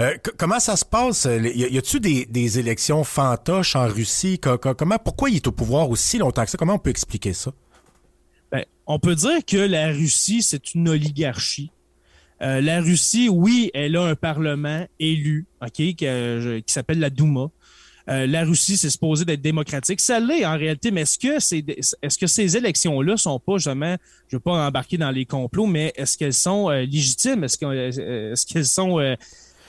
[0.00, 1.26] Euh, comment ça se passe?
[1.26, 4.38] Y a-tu des, des, élections fantoches en Russie?
[4.38, 6.58] Comment, pourquoi il est au pouvoir aussi longtemps que ça?
[6.58, 7.52] Comment on peut expliquer ça?
[8.50, 11.70] Ben, on peut dire que la Russie, c'est une oligarchie.
[12.42, 17.50] Euh, la Russie, oui, elle a un parlement élu, OK, qui, qui s'appelle la Douma.
[18.08, 20.00] Euh, la Russie, c'est supposé d'être démocratique.
[20.00, 21.64] Ça l'est en réalité, mais est-ce que, c'est,
[22.02, 23.96] est-ce que ces élections-là sont pas jamais,
[24.28, 27.44] je ne veux pas embarquer dans les complots, mais est-ce qu'elles sont euh, légitimes?
[27.44, 28.98] Est-ce, est-ce qu'elles sont...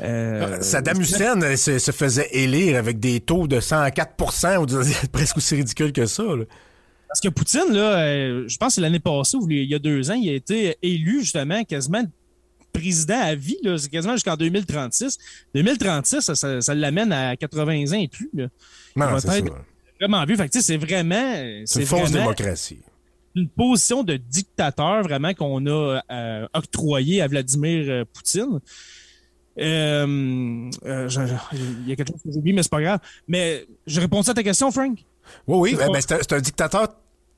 [0.01, 6.07] Euh, Saddam Hussein se, faisait élire avec des taux de 104% presque aussi ridicule que
[6.07, 6.23] ça.
[7.07, 10.15] Parce que Poutine, là, je pense que l'année passée ou il y a deux ans,
[10.15, 12.03] il a été élu justement quasiment
[12.73, 15.17] président à vie, c'est quasiment jusqu'en 2036.
[15.55, 18.29] 2036, ça, ça, l'amène à 80 ans et plus.
[18.33, 18.47] Là.
[18.95, 19.43] Non, c'est
[19.99, 20.35] Vraiment vu.
[20.35, 21.33] Fait c'est vraiment.
[21.65, 22.79] C'est une fausse démocratie.
[23.35, 28.59] Une position de dictateur vraiment qu'on a euh, octroyée à Vladimir euh, Poutine.
[29.59, 32.99] Euh, il y a quelque chose que j'ai oublié, mais c'est pas grave.
[33.27, 34.99] Mais je réponds à ta question, Frank?
[35.47, 35.75] Oui, oui.
[35.75, 36.89] Ben, c'est un, dictateur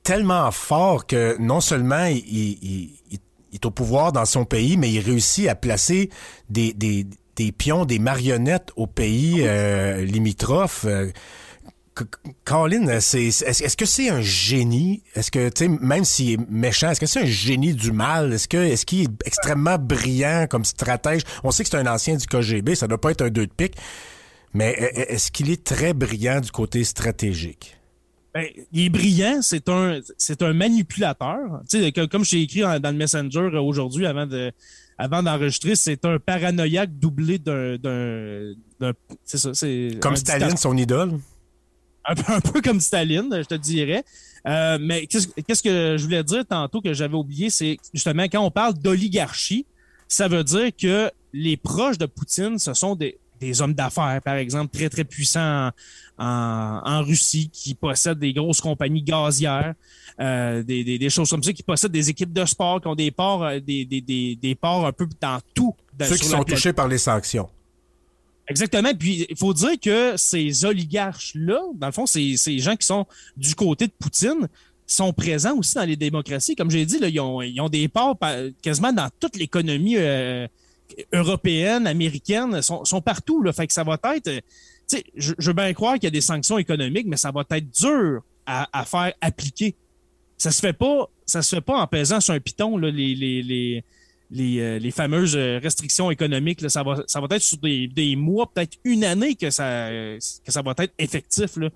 [0.02, 3.18] tellement fort que non seulement il, il il
[3.52, 6.10] est au pouvoir dans son pays, mais il réussit à placer
[6.50, 7.06] des, des,
[7.36, 10.84] des pions, des marionnettes au pays euh, limitrophes.
[10.86, 11.10] Euh,
[12.44, 15.02] Colin, est-ce que c'est un génie?
[15.14, 18.34] Est-ce que, tu sais, même s'il est méchant, est-ce que c'est un génie du mal?
[18.34, 21.22] Est-ce est-ce qu'il est extrêmement brillant comme stratège?
[21.42, 23.52] On sait que c'est un ancien du KGB, ça doit pas être un deux de
[23.52, 23.76] pique,
[24.52, 27.78] mais est-ce qu'il est très brillant du côté stratégique?
[28.36, 31.62] Ben, il est brillant, c'est un, c'est un manipulateur.
[31.70, 34.52] Tu sais, comme j'ai écrit dans le Messenger aujourd'hui avant de,
[34.98, 37.78] avant d'enregistrer, c'est un paranoïaque doublé d'un,
[39.24, 41.18] c'est ça, c'est comme Staline, son idole.
[42.04, 44.04] Un peu, comme Staline, je te dirais.
[44.46, 48.50] Euh, mais qu'est-ce, que je voulais dire tantôt que j'avais oublié, c'est justement quand on
[48.50, 49.64] parle d'oligarchie,
[50.08, 54.34] ça veut dire que les proches de Poutine, ce sont des, des hommes d'affaires, par
[54.34, 55.70] exemple, très, très puissants
[56.18, 59.74] en, Russie, qui possèdent des grosses compagnies gazières,
[60.20, 63.44] euh, des, choses comme ça, qui possèdent des équipes de sport, qui ont des ports,
[63.44, 65.74] euh, des, des, ports un peu dans tout.
[66.00, 67.48] Ceux qui sont touchés par les sanctions.
[68.48, 68.90] Exactement.
[68.96, 73.06] Puis il faut dire que ces oligarches-là, dans le fond, ces, ces gens qui sont
[73.36, 74.48] du côté de Poutine,
[74.86, 76.54] sont présents aussi dans les démocraties.
[76.54, 78.16] Comme j'ai dit, là, ils, ont, ils, ont, des parts
[78.62, 80.46] quasiment dans toute l'économie euh,
[81.12, 83.42] européenne, américaine, sont, sont partout.
[83.42, 83.52] Là.
[83.52, 84.30] Fait que ça va être
[84.86, 87.44] sais, je, je veux bien croire qu'il y a des sanctions économiques, mais ça va
[87.50, 89.74] être dur à, à faire appliquer.
[90.38, 93.14] Ça se fait pas, ça se fait pas en pesant sur un piton, là, les,
[93.14, 93.84] les, les,
[94.30, 96.60] les, euh, les fameuses restrictions économiques.
[96.60, 99.88] Là, ça, va, ça va être sur des, des mois, peut-être une année que ça,
[99.90, 101.56] que ça va être effectif.
[101.56, 101.70] Là.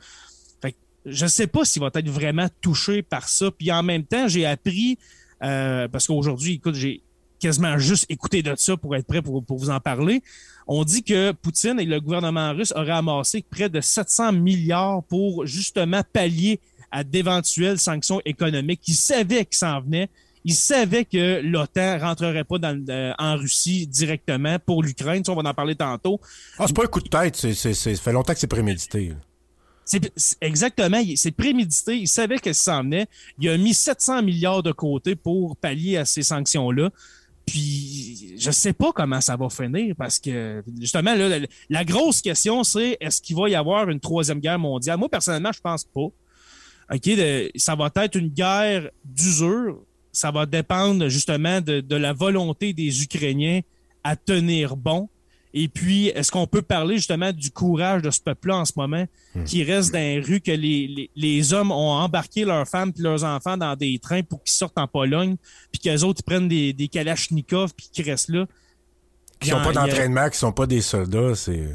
[0.61, 3.51] Fait que je sais pas s'il va être vraiment touché par ça.
[3.51, 4.99] Puis en même temps, j'ai appris,
[5.43, 7.03] euh, parce qu'aujourd'hui, écoute, j'ai
[7.41, 10.23] quasiment juste écouté de ça pour être prêt pour, pour vous en parler.
[10.67, 15.47] On dit que Poutine et le gouvernement russe auraient amassé près de 700 milliards pour
[15.47, 16.61] justement pallier
[16.93, 18.83] à d'éventuelles sanctions économiques.
[18.87, 20.09] Ils savaient qu'ils s'en venaient.
[20.45, 25.23] Ils savaient que l'OTAN rentrerait pas dans, euh, en Russie directement pour l'Ukraine.
[25.25, 26.19] Ça, on va en parler tantôt.
[26.59, 27.37] Ah, c'est pas un coup de tête.
[27.37, 29.13] C'est, c'est, c'est, ça fait longtemps que c'est prémédité.
[29.85, 31.03] C'est, c'est- exactement.
[31.17, 31.99] C'est prémédité.
[31.99, 33.07] Il savait que ça s'en venait.
[33.39, 36.91] Il a mis 700 milliards de côté pour pallier à ces sanctions-là.
[37.51, 42.63] Puis, je sais pas comment ça va finir parce que, justement, là, la, grosse question,
[42.63, 44.99] c'est est-ce qu'il va y avoir une troisième guerre mondiale?
[44.99, 46.07] Moi, personnellement, je pense pas.
[47.57, 49.81] Ça va être une guerre d'usure.
[50.13, 53.63] Ça va dépendre justement de la volonté des Ukrainiens
[54.05, 55.09] à tenir bon.
[55.53, 59.05] Et puis, est-ce qu'on peut parler justement du courage de ce peuple-là en ce moment
[59.47, 63.03] qui reste dans les rues, que les, les, les hommes ont embarqué leurs femmes et
[63.03, 65.37] leurs enfants dans des trains pour qu'ils sortent en Pologne,
[65.73, 68.47] puis qu'eux autres ils prennent des, des kalachnikovs puis qu'ils restent là?
[69.41, 71.69] Qui y pas y a- d'entraînement, qui sont pas des soldats, c'est.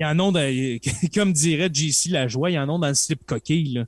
[0.00, 0.78] il y en a, dans-
[1.14, 3.84] comme dirait JC Lajoie, il y en a dans le slip coquille, là.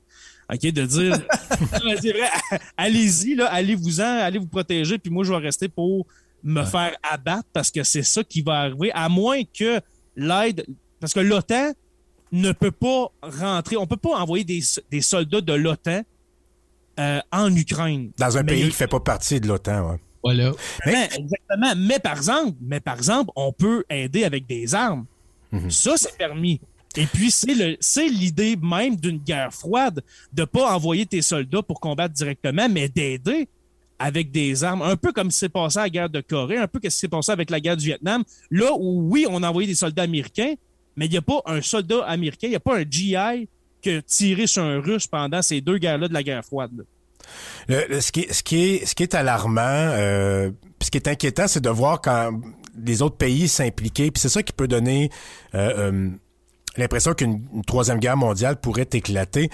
[0.51, 1.15] OK, de dire,
[2.01, 2.27] c'est vrai,
[2.75, 6.07] allez-y, là, allez-vous-en, allez vous protéger, puis moi, je vais rester pour
[6.43, 9.79] me faire abattre parce que c'est ça qui va arriver, à moins que
[10.15, 10.65] l'aide,
[10.99, 11.73] parce que l'OTAN
[12.31, 16.01] ne peut pas rentrer, on peut pas envoyer des, des soldats de l'OTAN
[16.99, 18.11] euh, en Ukraine.
[18.17, 19.97] Dans un Mais pays qui fait pas partie de l'OTAN.
[20.23, 20.51] Voilà.
[20.85, 21.73] mais, exactement.
[21.77, 25.05] Mais par exemple, mais par exemple, on peut aider avec des armes.
[25.69, 26.61] Ça, c'est permis.
[26.95, 31.61] Et puis, c'est le, c'est l'idée même d'une guerre froide de pas envoyer tes soldats
[31.61, 33.47] pour combattre directement, mais d'aider
[33.99, 34.81] avec des armes.
[34.81, 37.31] Un peu comme c'est passé à la guerre de Corée, un peu comme c'est passé
[37.31, 38.23] avec la guerre du Vietnam.
[38.49, 40.53] Là où, oui, on a envoyé des soldats américains,
[40.95, 43.47] mais il n'y a pas un soldat américain, il n'y a pas un GI
[43.81, 46.85] qui a tiré sur un Russe pendant ces deux guerres-là de la guerre froide.
[47.69, 50.49] ce, qui, ce, qui est, ce qui alarmant, euh,
[50.81, 52.31] ce qui est inquiétant, c'est de voir quand
[52.83, 54.11] les autres pays s'impliquer.
[54.11, 55.09] Puis c'est ça qui peut donner
[55.55, 56.09] euh, euh,
[56.77, 59.49] l'impression qu'une une troisième guerre mondiale pourrait éclater.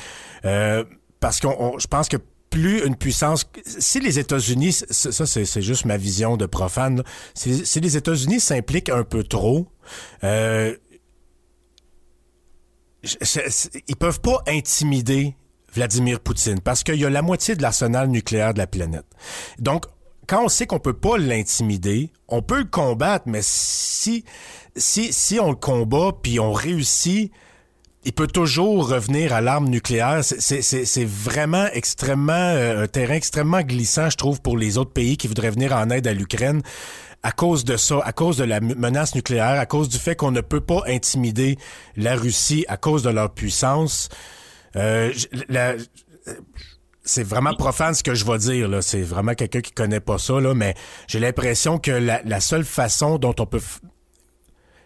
[1.20, 2.18] Parce on- je pense que
[2.56, 7.98] plus une puissance, si les États-Unis, ça c'est juste ma vision de profane, si, les
[7.98, 9.68] États-Unis s'impliquent un peu trop,
[10.24, 10.74] euh,
[13.90, 15.36] ils peuvent pas intimider
[15.74, 19.06] Vladimir Poutine parce qu'il y a la moitié de l'arsenal nucléaire de la planète.
[19.60, 19.88] Donc,
[20.26, 24.24] quand on sait qu'on peut pas l'intimider, on peut le combattre, mais si,
[24.78, 27.34] si, si on le combat puis on réussit,
[28.06, 30.24] il peut toujours revenir à l'arme nucléaire.
[30.24, 35.28] C'est- vraiment extrêmement euh, un terrain extrêmement glissant, je trouve, pour les autres pays qui
[35.28, 36.62] voudraient venir en aide à l'Ukraine.
[37.24, 40.32] À cause de ça, à cause de la menace nucléaire, à cause du fait qu'on
[40.32, 41.58] ne peut pas intimider
[41.96, 44.10] la Russie à cause de leur puissance.
[44.76, 45.12] Euh,
[47.04, 48.82] c'est vraiment profane ce que je vais dire là.
[48.82, 50.76] C'est vraiment quelqu'un qui connaît pas ça là, mais
[51.08, 53.62] j'ai l'impression que la, la seule façon dont on peut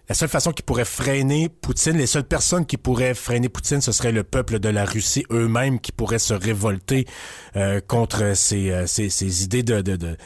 [0.10, 3.92] la seule façon qui pourrait freiner Poutine, les seules personnes qui pourraient freiner Poutine, ce
[3.92, 7.06] serait le peuple de la Russie eux-mêmes qui pourraient se révolter
[7.56, 10.18] euh, contre ces, euh, ces, ces idées de, de, de,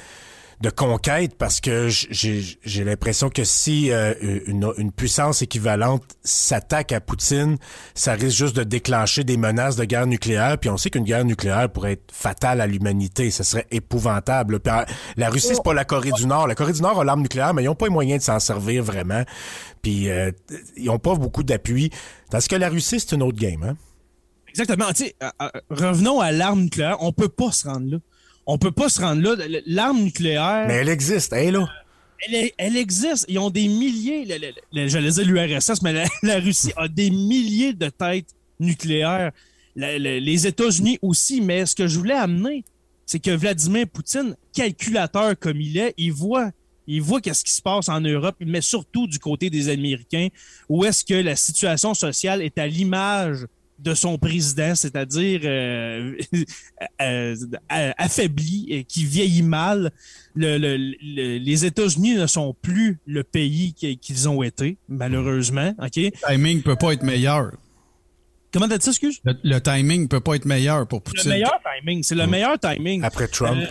[0.63, 4.13] de conquête parce que j'ai l'impression que si euh,
[4.47, 7.57] une, puissance équivalente s'attaque à Poutine,
[7.93, 10.57] ça risque juste de déclencher des menaces de guerre nucléaire.
[10.57, 13.29] Puis on sait qu'une guerre nucléaire pourrait être fatale à l'humanité.
[13.29, 14.59] Ce serait épouvantable.
[14.65, 14.85] Euh,
[15.17, 16.47] la Russie, c'est pas la Corée du Nord.
[16.47, 18.39] La Corée du Nord a l'arme nucléaire, mais ils ont pas les moyens de s'en
[18.39, 19.23] servir vraiment.
[19.81, 20.31] Puis euh,
[20.77, 21.89] ils ont pas beaucoup d'appui.
[22.31, 23.63] Tandis que la Russie, c'est une autre game.
[23.63, 23.75] Hein?
[24.53, 24.85] Exactement.
[24.85, 26.97] Euh, euh, revenons à l'arme nucléaire.
[27.01, 27.97] On peut pas se rendre là.
[28.45, 29.45] On peut pas se rendre là.
[29.65, 31.31] L'arme nucléaire, Mais elle existe.
[31.33, 31.69] Elle est là.
[32.57, 33.25] elle, existe.
[33.29, 34.25] Ils ont des milliers.
[34.73, 38.29] J'allais dire l'URSS, mais la, la Russie a des milliers de têtes
[38.59, 39.31] nucléaires.
[39.75, 41.41] La- les États-Unis aussi.
[41.41, 42.63] Mais ce que je voulais amener,
[43.05, 46.51] c'est que Vladimir Poutine, calculateur comme il est, il voit.
[46.85, 50.27] Il voit qu'est-ce qui se passe en Europe, mais surtout du côté des Américains,
[50.67, 53.45] où est-ce que la situation sociale est à l'image
[53.83, 56.15] de son président, c'est-à-dire euh,
[57.01, 57.35] euh,
[57.71, 59.91] euh, affaibli, et qui vieillit mal.
[60.35, 65.73] Le- le- le- les États-Unis ne sont plus le pays qui- qu'ils ont été, malheureusement.
[65.81, 65.97] Ok?
[65.97, 67.51] Le timing peut pas être meilleur.
[68.51, 69.19] Comment t'as dit ça, excuse?
[69.23, 71.31] Le, le timing peut pas être meilleur pour Le Poutine.
[71.31, 73.03] meilleur timing, c'est le meilleur timing.
[73.03, 73.57] Après Trump.
[73.61, 73.65] Euh,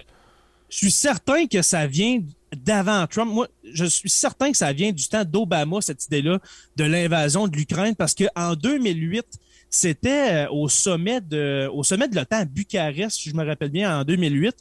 [0.73, 2.23] Je suis certain que ça vient
[2.57, 3.31] d'avant Trump.
[3.31, 6.39] Moi, je suis certain que ça vient du temps d'Obama, cette idée-là
[6.77, 9.23] de l'invasion de l'Ukraine, parce qu'en 2008,
[9.69, 13.69] c'était euh, au sommet de, au sommet de l'OTAN à Bucarest, si je me rappelle
[13.69, 14.57] bien, en 2008.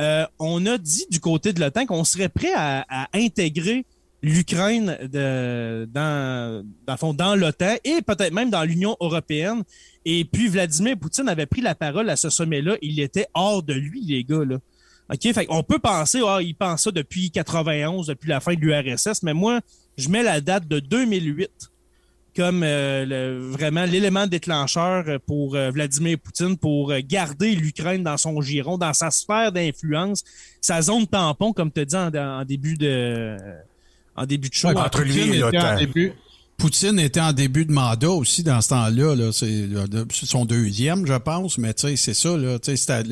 [0.00, 3.86] Euh, on a dit du côté de l'OTAN qu'on serait prêt à, intégrer
[4.22, 9.62] l'Ukraine dans, dans, dans l'OTAN et peut-être même dans l'Union européenne.
[10.04, 12.76] Et puis Vladimir Poutine avait pris la parole à ce sommet-là.
[12.82, 14.44] Il était hors de lui, les gars.
[14.44, 14.58] Là.
[15.12, 15.32] OK?
[15.32, 19.22] Fait on peut penser, ah, il pense ça depuis 91, depuis la fin de l'URSS,
[19.22, 19.60] mais moi,
[19.96, 21.50] je mets la date de 2008
[22.36, 28.40] comme euh, vraiment l'élément déclencheur pour euh, Vladimir Poutine pour euh, garder l'Ukraine dans son
[28.40, 30.24] giron, dans sa sphère d'influence,
[30.60, 33.36] sa zone tampon, comme tu as dit en, début de
[34.16, 34.68] en début de show.
[34.68, 35.76] entre lui et l'OTAN.
[36.64, 39.14] Poutine était en début de mandat aussi dans ce temps-là.
[39.14, 39.32] Là.
[39.32, 39.68] C'est
[40.10, 42.38] son deuxième, je pense, mais tu sais, c'est ça.
[42.38, 43.02] Là, c'était,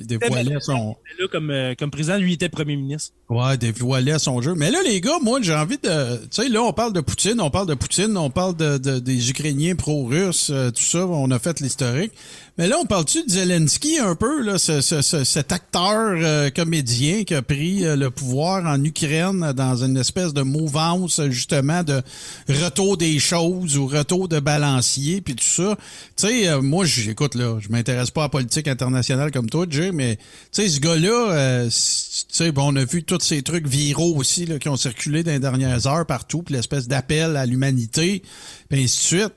[0.00, 0.96] dévoilait son.
[1.20, 3.14] Là, comme, euh, comme président, lui était premier ministre.
[3.28, 4.54] Ouais, dévoilait son jeu.
[4.56, 6.16] Mais là, les gars, moi, j'ai envie de.
[6.16, 9.30] Tu sais, là, on parle de Poutine, on parle de Poutine, on parle de, des
[9.30, 12.10] Ukrainiens pro-russes, euh, tout ça, on a fait l'historique.
[12.58, 17.24] Mais là, on parle-tu de Zelensky un peu, là, ce, ce, cet acteur euh, comédien
[17.24, 22.00] qui a pris euh, le pouvoir en Ukraine dans une espèce de mouvance, justement, de
[22.48, 25.76] retour des choses ou retour de balancier, puis tout ça.
[26.16, 29.66] Tu sais, euh, moi, j'écoute, là, je m'intéresse pas à la politique internationale comme toi,
[29.68, 30.16] Jay, mais
[30.50, 34.46] tu sais, ce gars-là, tu sais, bon, on a vu tous ces trucs viraux aussi,
[34.46, 38.22] là, qui ont circulé dans les dernières heures partout, puis l'espèce d'appel à l'humanité,
[38.70, 39.34] puis ainsi de suite.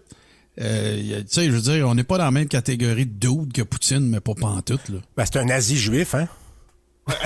[0.60, 3.54] Euh, tu sais, je veux dire, on n'est pas dans la même catégorie de dude
[3.54, 5.00] que Poutine, mais pas pantoute, là.
[5.16, 6.28] Ben, c'est un nazi juif, hein?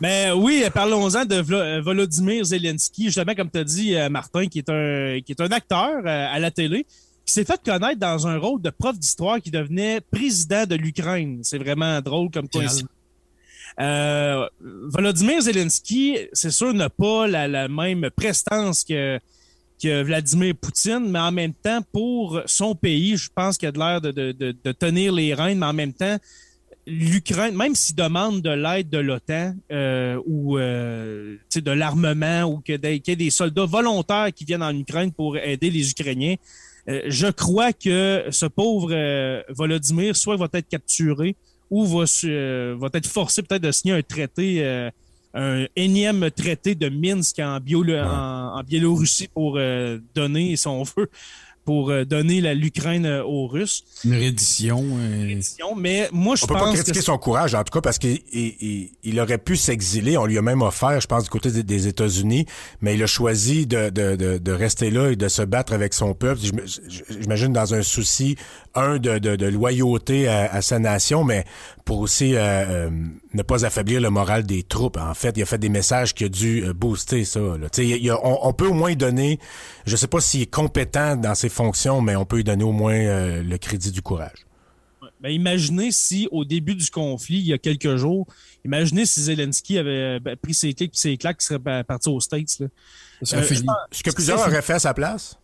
[0.00, 4.58] Mais oui, parlons-en de euh, Volodymyr Zelensky, justement, comme tu as dit, euh, Martin, qui
[4.58, 6.86] est un, qui est un acteur à la télé,
[7.26, 11.40] qui s'est fait connaître dans un rôle de prof d'histoire qui devenait président de l'Ukraine.
[11.42, 12.88] C'est vraiment drôle comme coïncidence.
[13.78, 19.18] Euh, Volodymyr Zelensky, c'est sûr, n'a pas la, même prestance que
[19.80, 23.78] que Vladimir Poutine, mais en même temps, pour son pays, je pense qu'il a de
[23.78, 26.18] l'air de, tenir les rênes, mais en même temps,
[26.86, 32.80] l'Ukraine, même s'il demande de l'aide de l'OTAN euh, ou euh, de l'armement ou qu'il
[32.82, 36.36] y ait des soldats volontaires qui viennent en Ukraine pour aider les Ukrainiens,
[36.88, 38.94] euh, je crois que ce pauvre
[39.52, 41.36] Volodymyr soit va être capturé
[41.70, 44.90] ou va, va être forcé peut-être de signer un traité
[45.34, 51.10] un énième traité de Minsk en, en, Biélorussie pour euh, donner, si on veut,
[51.70, 53.84] pour euh, donner l'Ukraine euh, aux Russes.
[54.04, 54.84] Une reddition.
[55.76, 56.58] mais moi, je on pense.
[56.58, 60.18] peut pas critiquer son courage, en tout cas, parce qu'il il, aurait pu s'exiler.
[60.18, 62.46] On lui a même offert, je pense, du côté des, États-Unis,
[62.80, 65.94] mais il a choisi de, de, de, de, rester là et de se battre avec
[65.94, 66.40] son peuple.
[67.20, 68.34] J'imagine dans un souci,
[68.74, 71.44] un, de, de, loyauté à, sa nation, mais
[71.84, 72.90] pour aussi euh, euh,
[73.34, 74.96] ne pas affaiblir le moral des troupes.
[74.96, 77.40] En fait, il a fait des messages qui ont dû euh, booster ça.
[77.40, 77.66] Là.
[77.78, 79.40] Il on, on, peut au moins donner,
[79.86, 81.48] je sais pas s'il est compétent dans ses
[82.02, 82.98] mais on peut lui donner au moins
[83.42, 84.46] le crédit du courage.
[85.20, 88.26] Ben, imaginez si, au début du conflit, il y a quelques jours,
[88.64, 92.20] imaginez si Zelensky avait ben, pris ses clics et ses claques, qui serait parti aux
[92.20, 92.58] States.
[92.58, 92.66] Là.
[93.22, 95.38] Ce que plusieurs auraient fait à sa place?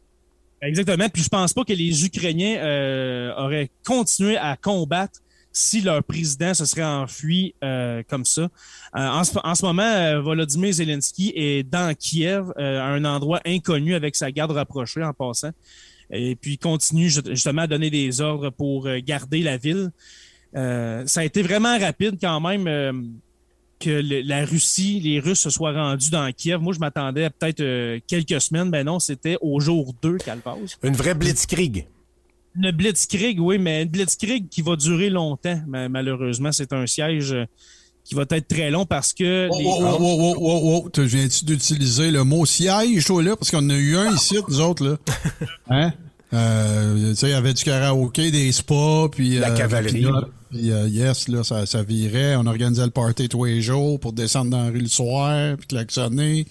[0.63, 1.09] Exactement.
[1.11, 5.21] Puis je pense pas que les Ukrainiens auraient continué à combattre
[5.57, 8.43] si leur président se serait enfui euh, comme ça.
[8.43, 8.49] Euh,
[8.95, 14.31] en, ce, moment, euh, Volodymyr Zelensky est dans Kiev, à un endroit inconnu avec sa
[14.31, 15.53] garde rapprochée en passant.
[16.11, 19.91] Et puis continue justement à donner des ordres pour garder la ville.
[20.55, 23.19] ça a été vraiment rapide quand même
[23.79, 26.61] que la Russie, les Russes se soient rendus dans Kiev.
[26.61, 30.79] Moi, je m'attendais à peut-être quelques semaines, mais non, c'était au jour 2 qu'elle passe.
[30.83, 31.87] Une vraie blitzkrieg.
[32.57, 35.61] Une blitzkrieg, oui, mais une blitzkrieg qui va durer longtemps.
[35.67, 37.45] Mais malheureusement, c'est un siège euh,
[38.07, 39.49] qui va être très long parce que.
[39.51, 43.37] Oh, oh, oh, oh, oh, oh, Tu viens-tu d'utiliser le mot siège, toi, là?
[43.37, 44.97] Parce qu'on a eu un ici, nous autres, là.
[45.71, 45.93] Hein?
[46.33, 49.39] Euh, tu sais, il y avait du karaoké, des spas, puis...
[49.39, 50.07] La euh, cavalerie.
[50.51, 52.37] Puis, euh, yes, là, ça, ça virait.
[52.37, 55.69] On organisait le party tous les jours pour descendre dans la rue le soir, puis
[55.69, 56.47] klaxonner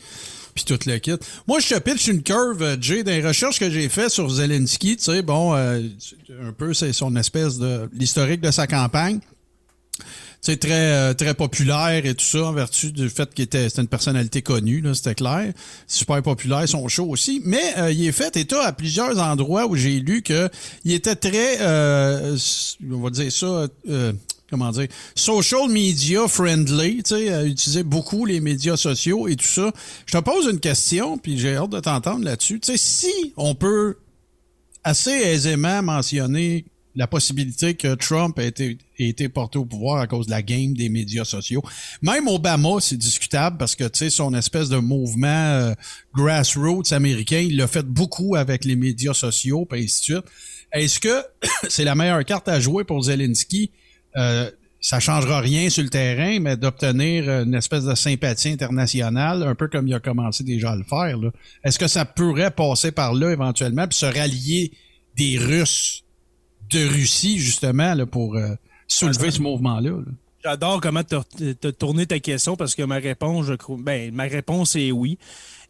[0.55, 1.11] puis tout le kit.
[1.47, 4.95] Moi, je te pitch une curve, euh, Jay, les recherches que j'ai fait sur Zelensky,
[4.95, 5.81] tu sais, bon, euh,
[6.41, 9.19] un peu, c'est son espèce de l'historique de sa campagne.
[10.45, 13.81] C'est très euh, très populaire et tout ça en vertu du fait qu'il était c'était
[13.81, 15.51] une personnalité connue là c'était clair
[15.87, 19.99] super populaire son show aussi mais il est fait état à plusieurs endroits où j'ai
[19.99, 20.49] lu que
[20.83, 23.67] il était très on va dire ça
[24.49, 29.45] comment dire, social media friendly, tu sais, euh, utiliser beaucoup les médias sociaux et tout
[29.45, 29.71] ça.
[30.05, 32.59] Je te pose une question, puis j'ai hâte de t'entendre là-dessus.
[32.59, 33.97] Tu sais, si on peut
[34.83, 36.65] assez aisément mentionner
[36.95, 38.53] la possibilité que Trump ait
[38.99, 41.61] été, porté au pouvoir à cause de la game des médias sociaux.
[42.01, 45.73] Même Obama, c'est discutable parce que, tu sais, son espèce de mouvement euh,
[46.13, 50.25] grassroots américain, il l'a fait beaucoup avec les médias sociaux, et ainsi de suite.
[50.71, 51.23] Est-ce que
[51.69, 53.71] c'est la meilleure carte à jouer pour Zelensky?
[54.15, 59.55] Euh, ça changera rien sur le terrain, mais d'obtenir une espèce de sympathie internationale, un
[59.55, 61.17] peu comme il a commencé déjà à le faire.
[61.63, 64.71] Est-ce que ça pourrait passer par là éventuellement, puis se rallier
[65.17, 66.04] des Russes
[66.69, 68.55] de Russie, justement, pour euh,
[68.87, 69.91] soulever ce mouvement-là.
[70.43, 73.47] J'adore comment tu as tourné ta question parce que ma réponse,
[73.79, 75.17] ben, ma réponse est oui.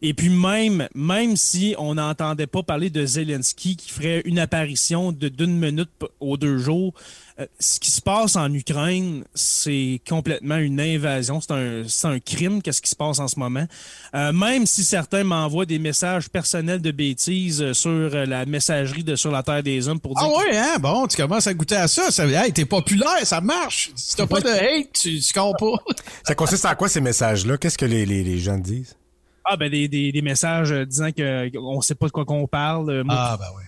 [0.02, 5.12] Et puis même, même si on n'entendait pas parler de Zelensky qui ferait une apparition
[5.12, 5.88] d'une minute
[6.20, 6.92] aux deux jours,
[7.38, 11.38] euh, ce qui se passe en Ukraine, c'est complètement une invasion.
[11.42, 13.66] C'est un, un crime, qu'est-ce qui se passe en ce moment.
[14.14, 19.16] Euh, même si certains m'envoient des messages personnels de bêtises euh, sur la messagerie de
[19.16, 20.26] Sur la Terre des Hommes pour dire...
[20.26, 20.76] Ah ouais, hein?
[20.80, 22.10] Bon, tu commences à goûter à ça.
[22.10, 23.90] ça hey, t'es populaire, ça marche.
[23.96, 25.52] Si t'as pas de hate, tu, tu pas.
[26.24, 27.58] ça consiste en quoi ces messages-là?
[27.58, 28.96] Qu'est-ce que les, les, les gens disent?
[29.44, 33.04] Ah, ben des, des, des messages disant qu'on sait pas de quoi qu'on parle.
[33.10, 33.62] ah, ben ouais.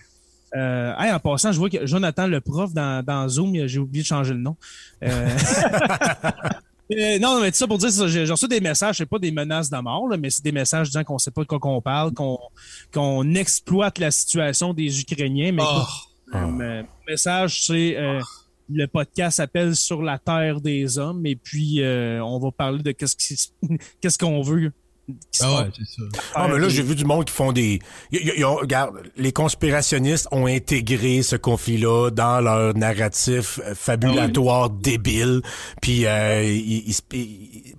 [0.55, 4.07] Euh, en passant, je vois que Jonathan, le prof dans, dans Zoom, j'ai oublié de
[4.07, 4.55] changer le nom.
[5.03, 5.29] Euh,
[6.91, 9.69] euh, non, mais tout ça pour dire, j'ai reçu des messages, c'est pas des menaces
[9.69, 13.35] de mort, mais c'est des messages disant qu'on sait pas de quoi qu'on parle, qu'on
[13.35, 15.51] exploite la situation des Ukrainiens.
[15.51, 16.33] Mais oh.
[16.33, 17.97] le message, c'est
[18.71, 23.49] le podcast s'appelle Sur la terre des hommes, et puis on va parler de qu'est-ce
[24.01, 24.71] qu'est-ce qu'on veut
[25.41, 26.03] ah ouais, c'est ça.
[26.35, 27.79] Ah, mais là, j'ai vu du monde qui font des.
[28.11, 35.41] regarde, les conspirationnistes ont intégré ce conflit-là dans leur narratif euh, fabulatoire ah débile.
[35.81, 36.59] Puis, euh,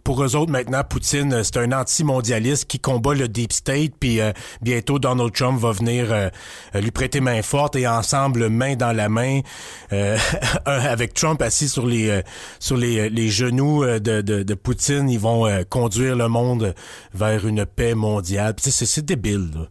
[0.04, 3.92] pour eux autres, maintenant, Poutine, c'est un anti-mondialiste qui combat le deep state.
[3.98, 6.30] Puis, euh, bientôt, Donald Trump va venir
[6.74, 9.40] lui prêter main forte et ensemble, main dans la main,
[10.64, 12.22] avec Trump assis sur les
[12.58, 16.74] sur les, les genoux de, de, de Poutine, ils vont conduire le monde
[17.14, 18.54] vers une paix mondiale.
[18.58, 19.50] C'est débile.
[19.54, 19.68] Là.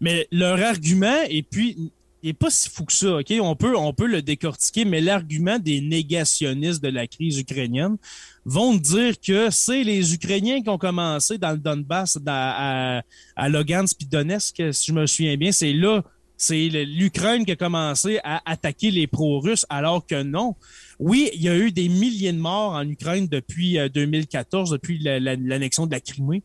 [0.00, 3.32] Mais leur argument, et puis, il n'est pas si fou que ça, OK?
[3.40, 7.96] On peut, on peut le décortiquer, mais l'argument des négationnistes de la crise ukrainienne
[8.44, 13.02] vont dire que c'est les Ukrainiens qui ont commencé dans le Donbass, à,
[13.36, 15.50] à, Lugansk Donetsk, si je me souviens bien.
[15.50, 16.02] C'est là,
[16.36, 20.54] c'est l'Ukraine qui a commencé à attaquer les pro-russes, alors que non.
[21.02, 24.98] Oui, il y a eu des milliers de morts en Ukraine depuis 2014, euh, depuis
[25.00, 26.44] l'annexion de la Crimée.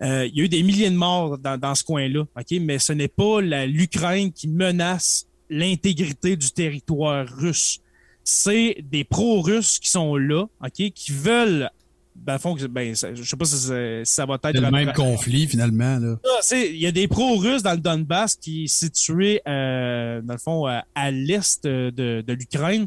[0.00, 2.92] Euh, il y a eu des milliers de morts dans, ce coin-là, ok, mais ce
[2.92, 7.80] n'est pas l'Ukraine qui menace l'intégrité du territoire russe.
[8.22, 11.68] C'est des pro-russes qui sont là, ok, qui veulent
[12.14, 13.56] ben, fond, ben, je sais pas si
[14.04, 16.16] ça, va être le même conflit finalement.
[16.52, 20.66] Il y a des pro-russes dans le Donbass qui est situé, euh, dans le fond,
[20.66, 22.86] à l'est de, de l'Ukraine,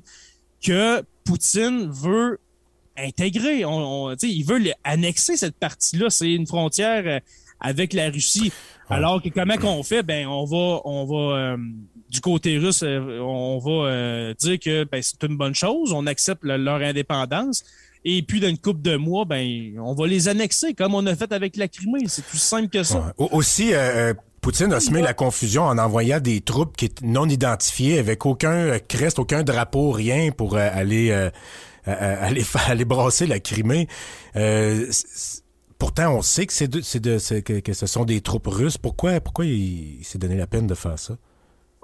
[0.64, 2.40] que Poutine veut
[2.98, 3.66] intégrer.
[3.66, 6.10] On, il veut annexer cette partie-là.
[6.10, 7.20] C'est une frontière euh,
[7.60, 8.52] avec la Russie.
[8.90, 10.04] Alors que comment qu'on fait?
[10.04, 11.58] Ben, on va, on va euh,
[12.10, 15.94] du côté russe, euh, on va dire que ben, c'est une bonne chose.
[15.94, 17.64] On accepte leur indépendance.
[18.06, 21.16] Et puis, dans une couple de mois, ben, on va les annexer, comme on a
[21.16, 22.06] fait avec la Crimée.
[22.08, 23.14] C'est plus simple que ça.
[23.18, 23.74] Aussi,
[24.42, 28.54] Poutine a semé la confusion en envoyant des troupes qui étaient non identifiées, avec aucun
[28.54, 31.30] euh, crest, aucun drapeau, rien pour euh, aller, euh,
[31.86, 33.88] aller aller brasser la Crimée.
[35.78, 38.78] pourtant, on sait que c'est de, que, que, ce sont des troupes russes.
[38.78, 41.18] Pourquoi, pourquoi il, s'est donné la peine de faire ça?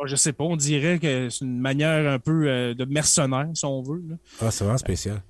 [0.06, 0.43] Je sais pas.
[0.43, 4.03] On dirait que c'est une manière un peu de mercenaire, si on veut.
[4.41, 5.22] Ah, c'est vraiment spécial.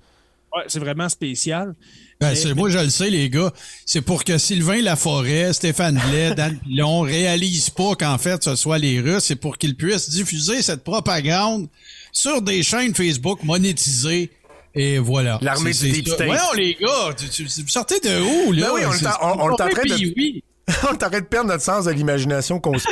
[0.56, 1.74] Ouais, c'est vraiment spécial.
[2.18, 3.52] Ben, moi, je le sais, les gars.
[3.84, 8.78] C'est pour que Sylvain Laforêt, Stéphane Blais, Dan Pilon réalisent pas qu'en fait, ce soit
[8.78, 9.24] les Russes.
[9.24, 11.68] C'est pour qu'ils puissent diffuser cette propagande
[12.12, 14.30] sur des chaînes Facebook monétisées.
[14.74, 15.38] Et voilà.
[15.42, 16.26] L'armée du Deep State.
[16.26, 18.68] Voyons, les gars, vous sortez de où, là?
[18.68, 20.42] Ben oui, on, est en train de...
[20.88, 22.86] on est de perdre notre sens de l'imagination qu'on ce,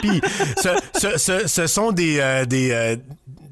[0.99, 2.97] ce, ce, ce, sont des, euh, des, euh,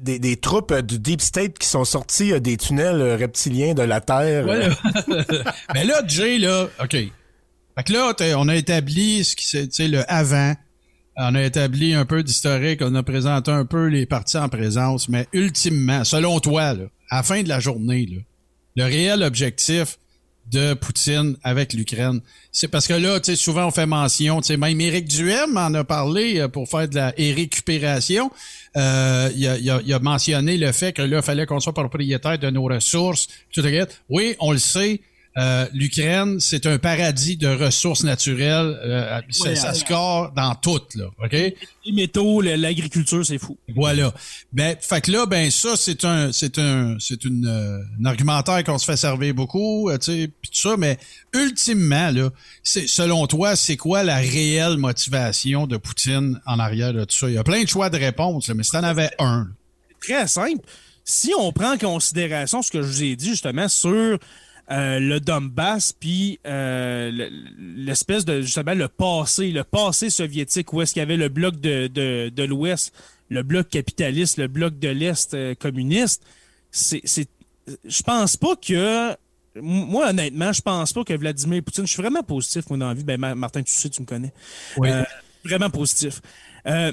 [0.03, 3.81] des, des, troupes du Deep State qui sont sorties euh, des tunnels euh, reptiliens de
[3.81, 4.45] la Terre.
[5.73, 6.91] Mais là, Jay, là, OK.
[6.91, 10.53] Fait que là, on a établi ce qui c'est le avant.
[11.17, 15.09] On a établi un peu d'historique, on a présenté un peu les parties en présence,
[15.09, 18.21] mais ultimement, selon toi, là, à la fin de la journée, là,
[18.75, 19.99] le réel objectif,
[20.51, 22.21] de Poutine avec l'Ukraine.
[22.51, 25.73] C'est parce que là, tu souvent on fait mention, tu sais, même Éric Duhem en
[25.73, 28.31] a parlé euh, pour faire de la récupération.
[28.75, 32.37] Euh, il, a, il, a, mentionné le fait que là, il fallait qu'on soit propriétaire
[32.37, 33.27] de nos ressources.
[34.09, 35.01] Oui, on le sait.
[35.35, 38.79] Euh, L'Ukraine, c'est un paradis de ressources naturelles.
[38.83, 41.05] Euh, ça, ça score dans tout, là.
[41.23, 41.31] OK?
[41.31, 43.57] Les métaux, l'agriculture, c'est fou.
[43.75, 44.13] Voilà.
[44.51, 48.63] Ben, fait que là, ben, ça, c'est un, c'est un, c'est une, euh, un argumentaire
[48.63, 50.99] qu'on se fait servir beaucoup, euh, tu sais, pis tout ça, mais
[51.33, 52.29] ultimement, là,
[52.61, 57.27] c'est, selon toi, c'est quoi la réelle motivation de Poutine en arrière de tout ça?
[57.27, 59.47] Il y a plein de choix de réponses, là, mais si t'en avais un.
[59.99, 60.63] Très simple.
[61.05, 64.19] Si on prend en considération ce que je vous ai dit justement sur
[64.71, 67.11] euh, le Donbass, puis euh,
[67.57, 71.59] l'espèce de justement le passé, le passé soviétique, où est-ce qu'il y avait le bloc
[71.59, 72.93] de, de, de l'Ouest,
[73.29, 76.23] le bloc capitaliste, le bloc de l'Est euh, communiste.
[76.71, 77.01] C'est,
[77.85, 79.15] je pense pas que
[79.55, 82.93] moi, honnêtement, je pense pas que Vladimir Poutine, je suis vraiment positif, moi, dans la
[82.93, 83.03] vie.
[83.03, 84.33] Ben, Martin, tu sais, tu me connais.
[84.77, 84.89] Oui.
[85.43, 86.21] vraiment positif.
[86.65, 86.91] Euh,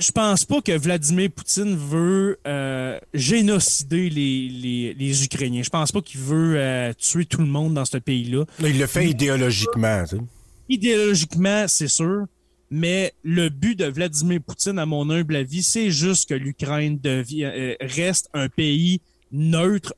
[0.00, 5.62] je pense pas que Vladimir Poutine veut euh, génocider les, les, les, Ukrainiens.
[5.62, 8.44] Je pense pas qu'il veut euh, tuer tout le monde dans ce pays-là.
[8.60, 10.04] Il le fait idéologiquement.
[10.08, 10.22] Tu sais.
[10.68, 12.24] Idéologiquement, c'est sûr.
[12.70, 17.74] Mais le but de Vladimir Poutine, à mon humble avis, c'est juste que l'Ukraine euh,
[17.80, 19.00] reste un pays
[19.32, 19.94] neutre,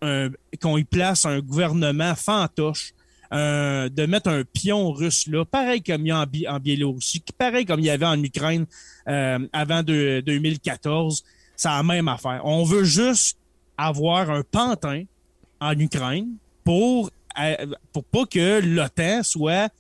[0.61, 2.93] qu'on y place un gouvernement fantoche
[3.33, 7.65] euh, de mettre un pion russe là, pareil comme il y a en, Biélorussie, pareil
[7.65, 8.67] comme il y avait en Ukraine
[9.09, 11.25] euh, avant de, 2014.
[11.57, 12.43] C'est la même affaire.
[12.45, 13.39] On veut juste
[13.79, 15.05] avoir un pantin
[15.61, 17.11] en Ukraine pour,
[17.41, 17.55] euh,
[17.93, 19.73] pour pas que l'OTAN soit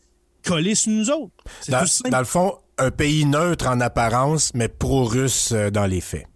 [0.42, 1.32] collé sur nous autres.
[1.68, 6.26] Dans, dans, le fond, un pays neutre en apparence, mais pro-russe dans les faits.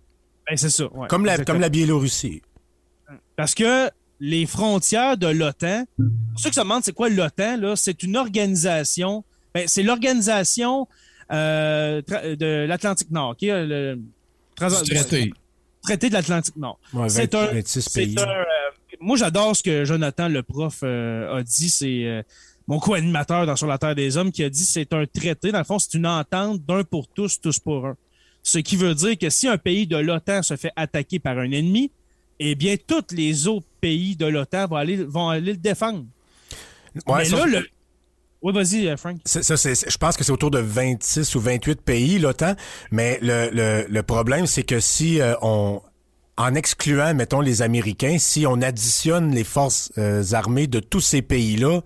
[0.48, 0.84] Ben, c'est ça.
[0.92, 2.42] Ouais, comme, la, comme la Biélorussie.
[3.36, 3.90] Parce que
[4.20, 5.84] les frontières de l'OTAN.
[5.96, 9.24] Pour ceux qui se demandent c'est quoi l'OTAN, là, c'est une organisation.
[9.54, 10.86] Ben, c'est l'organisation
[11.32, 13.42] euh, de l'Atlantique Nord, OK?
[13.42, 13.98] Le,
[14.56, 15.32] traité.
[15.82, 16.78] traité de l'Atlantique Nord.
[16.92, 18.14] Ouais, 20, c'est un, 26 pays.
[18.18, 18.44] Un, euh,
[19.00, 21.70] moi, j'adore ce que Jonathan, le prof, euh, a dit.
[21.70, 22.22] C'est euh,
[22.66, 25.52] mon co-animateur dans Sur la Terre des Hommes qui a dit c'est un traité.
[25.52, 27.96] Dans le fond, c'est une entente d'un pour tous, tous pour un.
[28.42, 31.50] Ce qui veut dire que si un pays de l'OTAN se fait attaquer par un
[31.50, 31.90] ennemi,
[32.38, 36.04] eh bien, tous les autres pays de l'OTAN vont aller, vont aller le défendre.
[37.06, 37.66] Ouais, Mais là, le...
[38.42, 39.18] Oui, vas-y, euh, Frank.
[39.24, 42.54] Ça, je pense que c'est autour de 26 ou 28 pays, l'OTAN.
[42.90, 45.80] Mais le, le, le problème, c'est que si euh, on
[46.36, 51.22] en excluant, mettons, les Américains, si on additionne les forces euh, armées de tous ces
[51.22, 51.80] pays-là,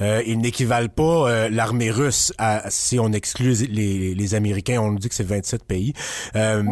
[0.00, 4.80] euh, ils n'équivalent pas euh, l'armée russe à, si on exclut les, les Américains.
[4.80, 5.92] On nous dit que c'est 27 pays.
[6.36, 6.62] Euh,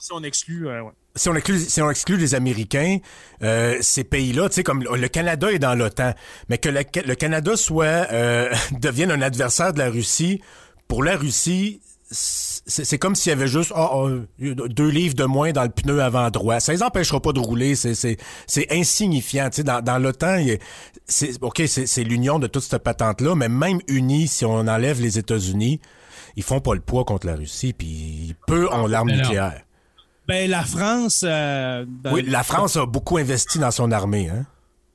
[0.00, 0.80] si on exclut, ouais
[1.18, 2.98] si on exclut, si on exclut les Américains,
[3.42, 6.14] euh, ces pays-là, tu sais, comme le Canada est dans l'OTAN,
[6.48, 10.40] mais que le, le Canada soit euh, devienne un adversaire de la Russie,
[10.86, 14.08] pour la Russie, c'est comme s'il y avait juste oh,
[14.38, 16.58] deux livres de moins dans le pneu avant droit.
[16.58, 17.74] Ça les empêchera pas de rouler.
[17.74, 18.16] C'est
[18.70, 19.50] insignifiant.
[19.50, 20.42] Tu sais, dans, dans l'OTAN,
[21.06, 25.18] c'est ok, c'est l'union de toute cette patente-là, mais même unis, si on enlève les
[25.18, 25.80] États-Unis,
[26.36, 27.74] ils font pas le poids contre la Russie.
[27.74, 29.60] Puis peu ont l'arme nucléaire.
[30.28, 31.24] Ben, la France.
[31.26, 34.44] Euh, oui, la France a beaucoup investi dans son armée, hein?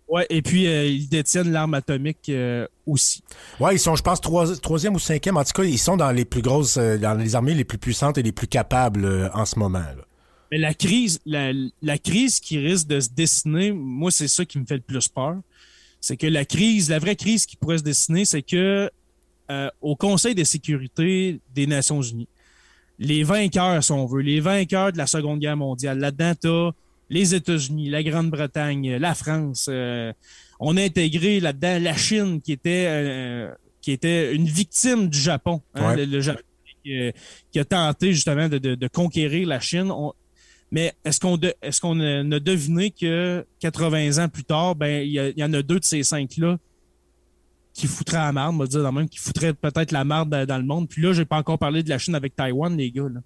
[0.08, 3.24] Ouais, et puis euh, ils détiennent l'arme atomique euh, aussi.
[3.60, 5.38] Ouais, ils sont, je pense, troisième ou cinquième.
[5.38, 8.20] En tout cas, ils sont dans les plus grosses, dans les armées les plus puissantes
[8.20, 9.80] et les plus capables en ce moment.
[9.80, 10.06] Là.
[10.52, 14.60] Mais la crise, la, la, crise qui risque de se dessiner, moi, c'est ça qui
[14.60, 15.38] me fait le plus peur.
[16.00, 18.92] C'est que la crise, la vraie crise qui pourrait se dessiner, c'est que
[19.82, 22.28] au Conseil de sécurité des Nations Unies,
[23.04, 26.00] les vainqueurs, si on veut, les vainqueurs de la Seconde Guerre mondiale.
[26.00, 26.78] Là-dedans, tu
[27.10, 29.68] les États-Unis, la Grande-Bretagne, la France.
[29.70, 30.14] Euh,
[30.60, 33.52] on a intégré là-dedans la Chine, qui était, euh,
[33.82, 35.62] qui était une victime du Japon.
[35.76, 36.42] Hein, le, Japon
[36.84, 39.92] qui, a tenté justement de, conquérir la Chine.
[40.72, 45.40] mais est-ce qu'on est-ce qu'on a, deviné que 80 ans plus tard, ben il y,
[45.40, 46.58] y, en a deux de ces cinq-là
[47.74, 50.64] qui foutrait la marde, on va dire même, qui foutrait peut-être la marde dans le
[50.64, 50.88] monde.
[50.88, 53.04] Puis là, j'ai pas encore parlé de la Chine avec Taïwan, les gars.
[53.04, 53.20] Là.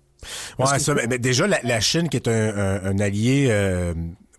[0.59, 3.93] ouais, ça, mais déjà, la, Chine qui est un, allié euh,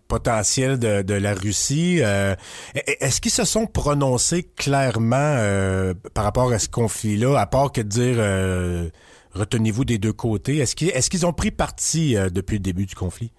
[0.09, 2.34] potentiel de, la Russie, euh,
[2.74, 7.82] est-ce qu'ils se sont prononcés clairement euh, par rapport à ce conflit-là, à part que
[7.82, 8.90] de dire
[9.32, 10.56] retenez-vous des deux côtés?
[10.56, 13.30] Est-ce qu'ils est qu'ils ont pris parti depuis le début du conflit?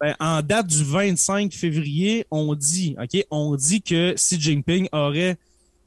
[0.00, 5.38] Ben, en date du 25 février, on dit, OK, on dit que Xi Jinping aurait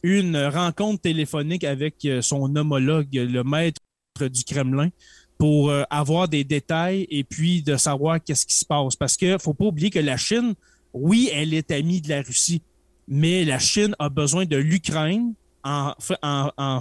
[0.04, 3.82] une rencontre téléphonique avec euh, son homologue, le maître
[4.22, 4.89] du Kremlin,
[5.38, 8.95] pour euh, avoir des détails et puis de savoir qu'est-ce qui se passe.
[8.95, 10.54] Parce que faut pas oublier que la Chine,
[10.93, 12.62] oui, elle est amie de la Russie,
[13.08, 15.34] mais la Chine a besoin de l'Ukraine
[15.64, 15.93] en,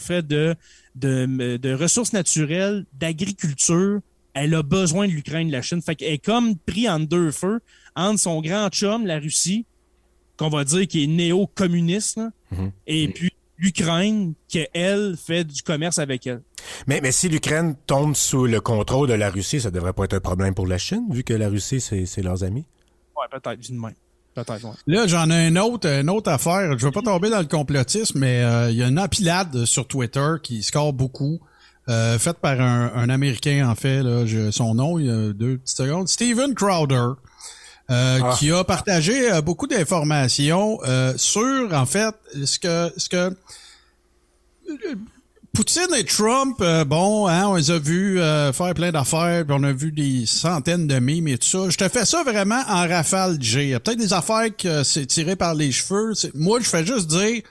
[0.01, 4.01] fait de ressources naturelles, d'agriculture.
[4.35, 5.83] Elle a besoin de l'Ukraine, la Chine.
[5.83, 7.61] Fait qu'elle est comme pris en deux feux
[7.97, 9.67] entre son grand chum, la Russie,
[10.39, 12.21] qu'on va dire qui est néo-communiste,
[12.51, 12.71] Mhm.
[12.87, 16.43] et puis l'Ukraine, qui, elle, fait du commerce avec elle.
[16.87, 20.15] Mais, mais si l'Ukraine tombe sous le contrôle de la Russie, ça devrait pas être
[20.15, 22.65] un problème pour la Chine, vu que la Russie, c'est c'est leurs amis?
[23.17, 23.91] Ouais, peut-être, d'une main.
[24.35, 24.71] Peut-être, ouais.
[24.87, 26.79] Là, j'en ai une autre, une autre affaire.
[26.79, 29.89] Je veux pas tomber dans le complotisme, mais euh, il y a une empilade sur
[29.89, 31.41] Twitter qui score beaucoup.
[31.89, 35.57] Euh, faite par un, un Américain, en fait, là, son nom, il y a deux
[35.59, 36.07] petites secondes.
[36.07, 37.15] Steven Crowder.
[37.91, 38.37] Euh, Ah.
[38.39, 42.15] qui a partagé euh, beaucoup d'informations euh, sur, en fait,
[42.45, 43.35] ce que, ce que
[45.55, 49.57] Poutine et Trump, euh, bon, hein, on les a vus euh, faire plein d'affaires, puis
[49.59, 51.71] on a vu des centaines de mimes et tout ça.
[51.71, 53.65] Je te fais ça vraiment en rafale, G.
[53.65, 56.13] Il y a peut-être des affaires que c'est tiré par les cheveux.
[56.35, 57.43] Moi, je fais juste dire,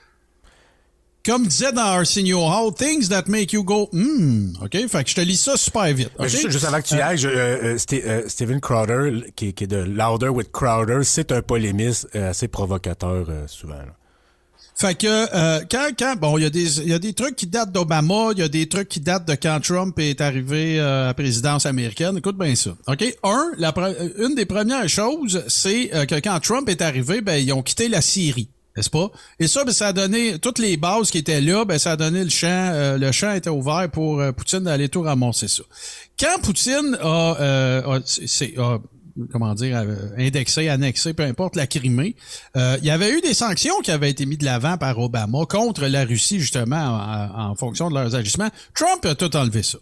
[1.28, 4.76] comme disait dans Arsenio Hall, things that make you go, hmm, OK?
[4.88, 6.10] Fait que je te lis ça super vite.
[6.18, 6.26] OK?
[6.28, 9.52] Juste, juste avant que tu y ailles, je- euh, euh, Ste- euh, Steven Crowder, qui,
[9.52, 13.74] qui est de Louder with Crowder, c'est un polémiste euh, assez provocateur euh, souvent.
[13.74, 13.94] là.
[14.80, 17.34] Fait que euh, quand quand bon il y a des il y a des trucs
[17.34, 20.78] qui datent d'Obama, il y a des trucs qui datent de quand Trump est arrivé
[20.78, 22.16] euh, à la présidence américaine.
[22.16, 22.70] Écoute bien ça.
[22.86, 27.20] OK, un la euh, une des premières choses, c'est euh, que quand Trump est arrivé,
[27.22, 28.50] ben ils ont quitté la Syrie.
[28.78, 29.10] N'est-ce pas?
[29.40, 31.96] Et ça, ben, ça a donné toutes les bases qui étaient là, ben, ça a
[31.96, 35.64] donné le champ, euh, le champ était ouvert pour euh, Poutine d'aller tout ramasser ça.
[36.20, 38.78] Quand Poutine a, euh, a- a
[39.32, 42.14] comment dire, euh, indexé, annexé, peu importe, la Crimée.
[42.56, 45.44] Euh, il y avait eu des sanctions qui avaient été mises de l'avant par Obama
[45.48, 48.50] contre la Russie, justement, en, en fonction de leurs agissements.
[48.76, 49.78] Trump a tout enlevé ça.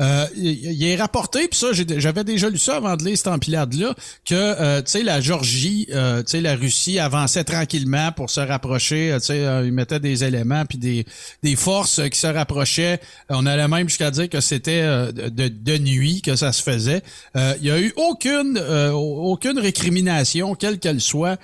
[0.00, 3.94] Euh, il, est rapporté, puis ça, j'avais déjà lu ça avant de lire cette empilade-là,
[4.24, 8.40] que euh, tu sais la Georgie, euh, tu sais la Russie avançait tranquillement pour se
[8.40, 9.12] rapprocher.
[9.12, 11.04] euh, Tu sais, euh, ils mettaient des éléments puis des
[11.42, 13.00] des forces euh, qui se rapprochaient.
[13.28, 17.02] On allait même jusqu'à dire que c'était de, nuit que ça se faisait.
[17.34, 21.38] Il y a eu aucune aucune récrimination, quelle qu'elle soit,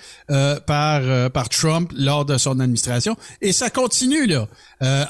[0.66, 4.48] par par Trump lors de son administration, et ça continue là.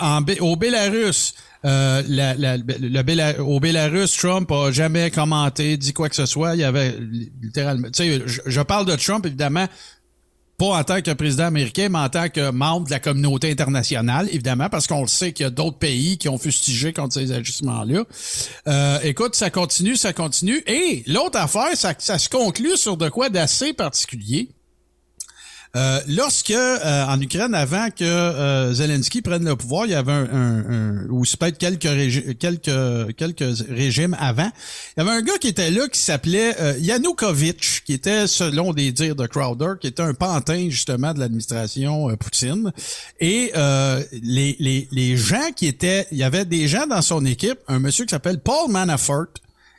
[0.00, 1.34] En, au Bélarus.
[1.64, 6.26] Euh, la, la- le Béla- au Bélarus, Trump a jamais commenté, dit quoi que ce
[6.26, 6.54] soit.
[6.54, 6.94] Il y avait
[7.42, 7.88] littéralement.
[7.90, 9.66] Tu sais, je, je parle de Trump évidemment
[10.56, 14.28] pas en tant que président américain, mais en tant que membre de la communauté internationale,
[14.32, 17.30] évidemment, parce qu'on le sait qu'il y a d'autres pays qui ont fustigé contre ces
[17.30, 18.02] ajustements-là.
[18.66, 20.60] Euh, écoute, ça continue, ça continue.
[20.66, 24.48] Et l'autre affaire, ça, ça se conclut sur de quoi d'assez particulier.
[25.76, 30.12] Euh, lorsque euh, en Ukraine, avant que euh, Zelensky prenne le pouvoir, il y avait
[30.12, 30.70] un, un,
[31.04, 34.50] un- ou peut-être quelques, quelques quelques régimes avant,
[34.96, 38.72] il y avait un gars qui était là qui s'appelait euh, Yanukovych, qui était selon
[38.72, 42.72] des dires de Crowder, qui était un pantin justement de l'administration euh, Poutine.
[43.20, 43.52] Et
[44.22, 47.78] les, les les gens qui étaient, il y avait des gens dans son équipe, un
[47.78, 49.26] monsieur qui s'appelle Paul Manafort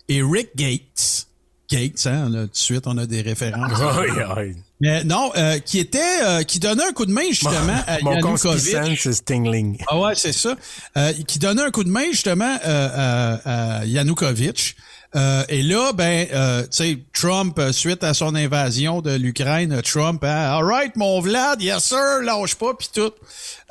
[0.08, 1.26] et Rick Gates.
[1.70, 3.72] Gates, hein, là, tout de suite, on a des références.
[4.82, 8.14] Mais non, euh, qui était, euh, qui donnait un coup de main justement à Mon
[8.14, 9.00] Yanukovych.
[9.02, 9.78] c'est Stingling.
[9.88, 10.56] Ah ouais, c'est ça.
[10.98, 14.76] Euh, qui donnait un coup de main justement euh, à, à Yanukovych.
[15.16, 19.82] Euh, et là, ben, euh, tu sais, Trump, euh, suite à son invasion de l'Ukraine,
[19.82, 23.12] Trump, hein, all right, mon Vlad, yes sir, lâche pas, puis tout.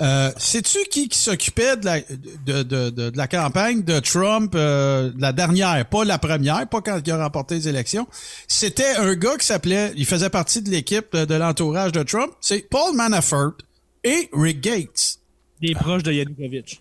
[0.00, 5.12] Euh, Sais-tu qui, qui s'occupait de la, de, de, de, la campagne de Trump, euh,
[5.16, 8.08] la dernière, pas la première, pas quand il a remporté les élections?
[8.48, 12.68] C'était un gars qui s'appelait, il faisait partie de l'équipe de l'entourage de Trump, c'est
[12.68, 13.52] Paul Manafort
[14.02, 15.18] et Rick Gates.
[15.60, 16.80] Des proches de Yanukovych.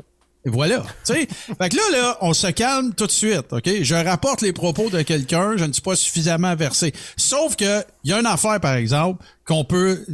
[0.50, 0.84] Voilà.
[1.06, 1.28] Fait
[1.70, 3.70] que là, là, on se calme tout de suite, OK?
[3.82, 6.94] Je rapporte les propos de quelqu'un, je ne suis pas suffisamment versé.
[7.16, 10.06] Sauf que, il y a une affaire, par exemple, qu'on peut,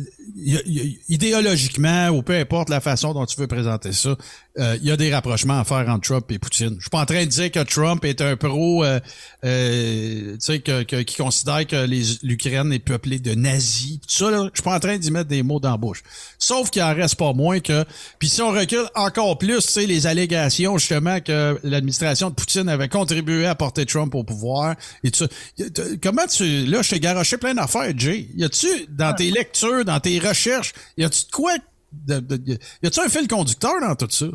[1.09, 4.15] idéologiquement, ou peu importe la façon dont tu veux présenter ça,
[4.59, 6.75] euh, il y a des rapprochements à faire entre Trump et Poutine.
[6.77, 8.99] Je suis pas en train de dire que Trump est un pro, euh,
[9.43, 11.88] euh, tu sais, que, que- qui considère que
[12.23, 13.99] l'Ukraine est peuplée de nazis.
[14.01, 16.03] Tout ça, là, je suis pas en train d'y mettre des mots dans la bouche.
[16.38, 17.84] Sauf qu'il en reste pas moins que,
[18.19, 22.69] puis si on recule encore plus, tu sais, les allégations justement que l'administration de Poutine
[22.69, 25.27] avait contribué à porter Trump au pouvoir et tout ça.
[25.57, 28.27] Y a- t- Comment tu, là, je t'ai garoché plein d'affaires, Jay.
[28.36, 31.53] Y a-tu dans tes lectures, dans tes recherches, y a-tu de quoi,
[31.91, 34.26] de, de- y a-tu un fil conducteur dans tout ça?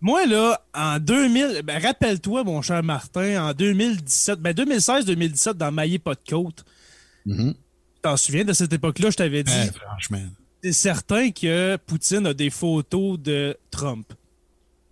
[0.00, 5.98] Moi, là, en 2000, ben, rappelle-toi, mon cher Martin, en 2017, ben 2016-2017, dans Maillé
[5.98, 6.64] pas de côte,
[7.24, 7.54] Mhm.
[7.54, 7.60] tu
[8.02, 10.20] t'en souviens de cette époque-là, je t'avais dit, Ben, franchement.
[10.62, 14.12] c'est certain que Poutine a des photos de Trump.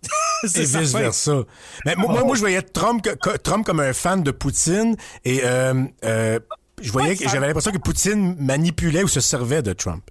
[0.43, 1.43] Et c'est vice-versa.
[1.85, 4.95] Mais moi, moi, moi, je voyais Trump, que- que- Trump comme un fan de Poutine
[5.23, 6.39] et euh, euh,
[6.81, 10.03] je voyais, que- j'avais l'impression que Poutine manipulait ou se servait de Trump.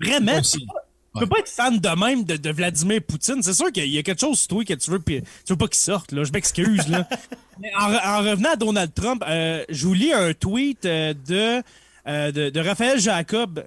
[0.00, 0.84] Vraiment, tu peux pas-
[1.14, 3.42] tu peux pas être fan de même de, de Vladimir Poutine.
[3.42, 5.56] C'est sûr qu'il y a quelque chose sur toi que tu veux, puis tu veux
[5.56, 6.12] pas qu'il sorte.
[6.12, 6.22] Là.
[6.24, 6.86] Je m'excuse.
[6.88, 7.08] là.
[7.60, 11.14] Mais en, re- en revenant à Donald Trump, euh, je vous lis un tweet euh,
[11.26, 11.62] de
[12.06, 13.62] euh, de, Raphaël Jacob,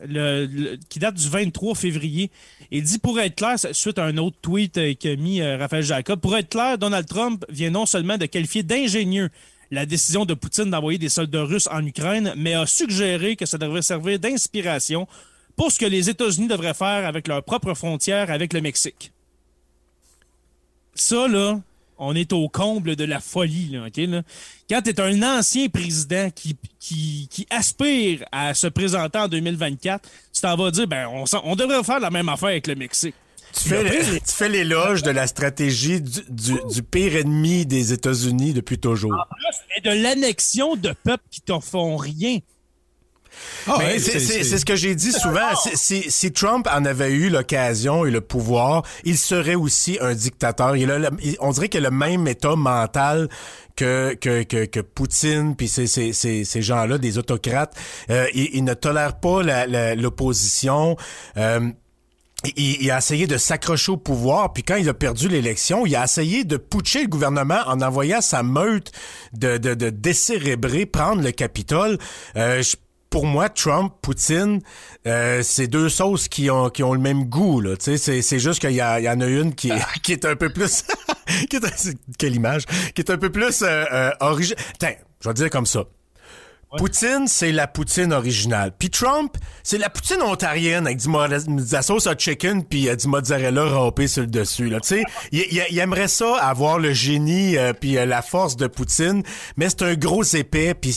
[0.90, 2.32] qui date du 23 février.
[2.72, 5.84] Il dit, pour être clair, suite à un autre tweet euh, qu'a mis euh, Raphaël
[5.84, 9.30] Jacob, pour être clair, Donald Trump vient non seulement de qualifier d'ingénieux
[9.72, 13.57] la décision de Poutine d'envoyer des soldats russes en Ukraine, mais a suggéré que ça
[13.57, 15.07] devrait servir d'inspiration
[15.55, 19.11] pour ce que les États-Unis devraient faire avec leurs propres frontières avec le Mexique.
[20.93, 21.61] Ça, là,
[21.97, 23.69] on est au comble de la folie.
[23.69, 23.88] Là.
[24.69, 30.55] Quand tu es un ancien président qui, aspire à se présenter en 2024, tu t'en
[30.57, 31.07] vas dire, ben,
[31.43, 33.15] on devrait faire la même affaire avec le Mexique.
[33.54, 33.70] Tu
[34.26, 39.28] fais, l'éloge de la stratégie du, pire ennemi des États-Unis depuis toujours.
[39.78, 42.39] et de l'annexion de peuples qui t'en font rien.
[43.68, 45.56] Ah c'est ce que j'ai dit souvent.
[45.74, 50.76] Si, Trump en avait eu l'occasion et le pouvoir, il serait aussi un dictateur.
[50.76, 50.91] Il
[51.39, 53.30] on dirait qu'il a le même état mental
[53.76, 57.76] que, que, que, Poutine, puis ces, ces, ces, gens-là, des autocrates.
[58.10, 60.97] Euh, il, ne tolère pas l'opposition.
[61.38, 61.72] Euh,
[62.56, 66.04] il, a essayé de s'accrocher au pouvoir, puis quand il a perdu l'élection, il a
[66.04, 68.92] essayé de putcher le gouvernement en envoyant sa meute
[69.34, 71.98] de, de, de décérébrer prendre le Capitole.
[72.36, 72.64] Euh,
[73.10, 74.62] pour moi, Trump, Poutine,
[75.06, 77.76] euh, c'est deux sauces qui ont qui ont le même goût là.
[77.76, 79.86] Tu sais, c'est juste qu'il y, y en a une qui, ah.
[80.04, 80.86] qui est un peu plus,
[81.50, 82.66] qui est, quelle image,
[82.96, 84.64] qui est un peu plus euh, euh originale.
[85.20, 85.84] je vais dire comme ça.
[86.78, 88.72] Poutine, c'est la poutine originale.
[88.78, 92.95] Puis Trump, c'est la poutine ontarienne avec du de la sauce à chicken puis euh,
[92.95, 94.69] du mozzarella râpé sur le dessus.
[94.69, 95.03] Là, tu sais,
[95.34, 99.22] il, aimerait ça avoir le génie euh, puis euh, la force de Poutine,
[99.57, 100.93] mais c'est un gros épais puis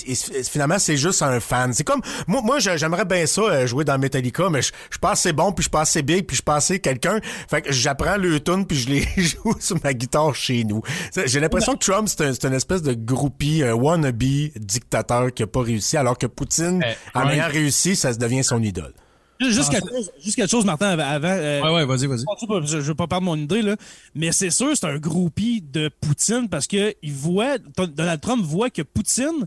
[0.49, 1.73] finalement c'est juste un fan.
[1.73, 5.33] C'est comme moi, moi j'aimerais bien ça jouer dans Metallica, mais je suis pas assez
[5.33, 7.19] bon puis je suis pas assez big puis je suis pas assez quelqu'un.
[7.51, 10.83] Fait que j'apprends le tune puis je les joue sur ma guitare chez nous.
[11.27, 14.23] J'ai l'impression que Trump c'est un, une espèce de groupie, un wannabe
[14.57, 18.45] dictateur qui a pas réussi, alors que Poutine, eh, en ayant réussi, ça se devient
[18.45, 18.93] son idole.
[19.41, 21.29] Juste, quelque, chose, juste chose, Martin, avant.
[21.29, 22.25] Euh, ouais, ouais, vas-y, vas-y.
[22.67, 23.77] Je ne veux pas perdre mon idée, là.
[24.15, 28.71] Mais c'est sûr, c'est un groupie de Poutine parce que il voit, Donald Trump voit
[28.71, 29.47] que Poutine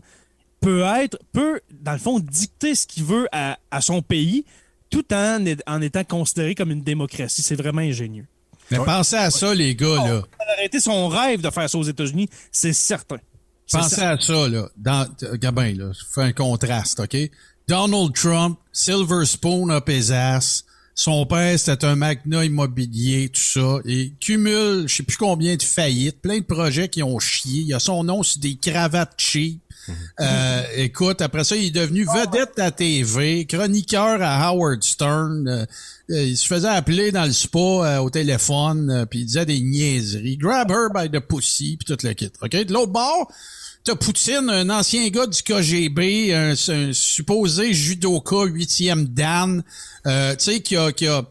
[0.60, 4.44] peut être, peut, dans le fond, dicter ce qu'il veut à, son pays
[4.90, 7.42] tout en, en étant considéré comme une démocratie.
[7.42, 8.26] C'est vraiment ingénieux.
[8.70, 10.22] Mais pensez à ça, les gars, là.
[10.40, 13.18] Il arrêter son rêve de faire ça aux États-Unis, c'est certain.
[13.70, 14.68] Pensez à ça, là.
[14.76, 15.92] Dans, Gabin, là.
[16.14, 17.16] Fais un contraste, OK?
[17.68, 20.64] Donald Trump, Silver Spoon up his ass.
[20.94, 23.78] Son père, c'était un magnat immobilier, tout ça.
[23.84, 27.60] Et cumule, je sais plus combien de faillites, plein de projets qui ont chié.
[27.60, 29.60] Il y a son nom sur des cravates cheap.
[29.86, 29.94] Mhm.
[30.20, 35.46] Euh, écoute, après ça, il est devenu vedette à TV, chroniqueur à Howard Stern.
[35.46, 35.64] Euh,
[36.10, 40.36] euh, il se faisait appeler dans le spa au téléphone, puis il disait des niaiseries.
[40.36, 42.32] Grab her by the pussy, puis tout le kit.
[42.42, 42.50] OK?
[42.50, 43.30] De l'autre bord,
[43.84, 46.54] T'as Poutine, un ancien gars du KGB, un,
[46.92, 49.62] supposé judoka huitième dan,
[50.06, 51.24] euh, tu sais, qui a, qui a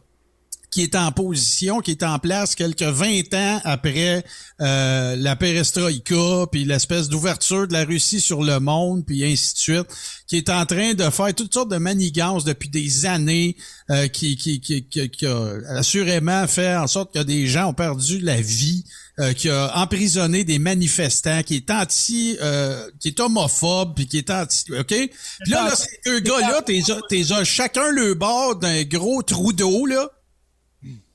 [0.77, 4.23] qui est en position, qui est en place quelques 20 ans après
[4.61, 9.57] euh, la perestroïka, puis l'espèce d'ouverture de la Russie sur le monde, puis ainsi de
[9.57, 9.87] suite,
[10.27, 13.55] qui est en train de faire toutes sortes de manigances depuis des années,
[13.89, 18.19] euh, qui, qui, qui, qui, a assurément fait en sorte que des gens ont perdu
[18.19, 18.83] la vie,
[19.19, 24.19] euh, qui a emprisonné des manifestants, qui est anti, euh, qui est homophobe, puis qui
[24.19, 24.85] est anti, ok?
[24.87, 25.09] Puis
[25.47, 30.09] là, là ces deux gars-là, t'es, t'es chacun le bord d'un gros trou d'eau là,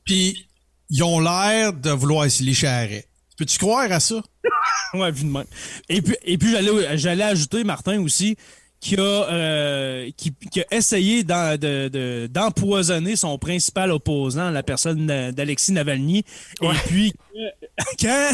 [0.05, 0.49] puis
[0.91, 2.87] ils ont l'air de vouloir se lécher à
[3.39, 4.23] Peux-tu croire à ça?
[4.95, 5.47] ouais, vu de même.
[5.89, 8.37] Et puis, et puis j'allais, j'allais ajouter, Martin, aussi,
[8.83, 16.25] qui a, euh, qui, qui, a essayé d'empoisonner son principal opposant, la personne d'Alexis Navalny.
[16.61, 17.15] Et puis,
[18.01, 18.33] quand,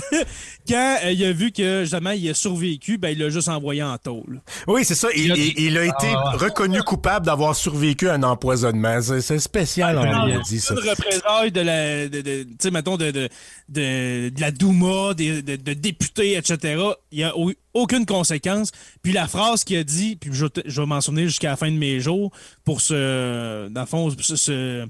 [0.68, 3.82] quand euh, il a vu que justement il a survécu, ben, il l'a juste envoyé
[3.82, 4.40] en tôle.
[4.66, 5.08] Oui, c'est ça.
[5.14, 6.32] Il, il, a été ah.
[6.36, 9.00] reconnu coupable d'avoir survécu à un empoisonnement.
[9.00, 10.74] C'est spécial, ah, on dit ça.
[10.74, 13.28] Une représailles de la, de, de, mettons, de, de,
[13.68, 16.82] de, la Douma, de, de, députés, etc.
[17.12, 17.32] Il n'y a
[17.78, 18.70] aucune conséquence.
[19.02, 21.70] Puis la phrase qu'il a dit, puis je, je vais m'en souvenir jusqu'à la fin
[21.70, 22.30] de mes jours,
[22.64, 24.86] pour se, dans le fond, se,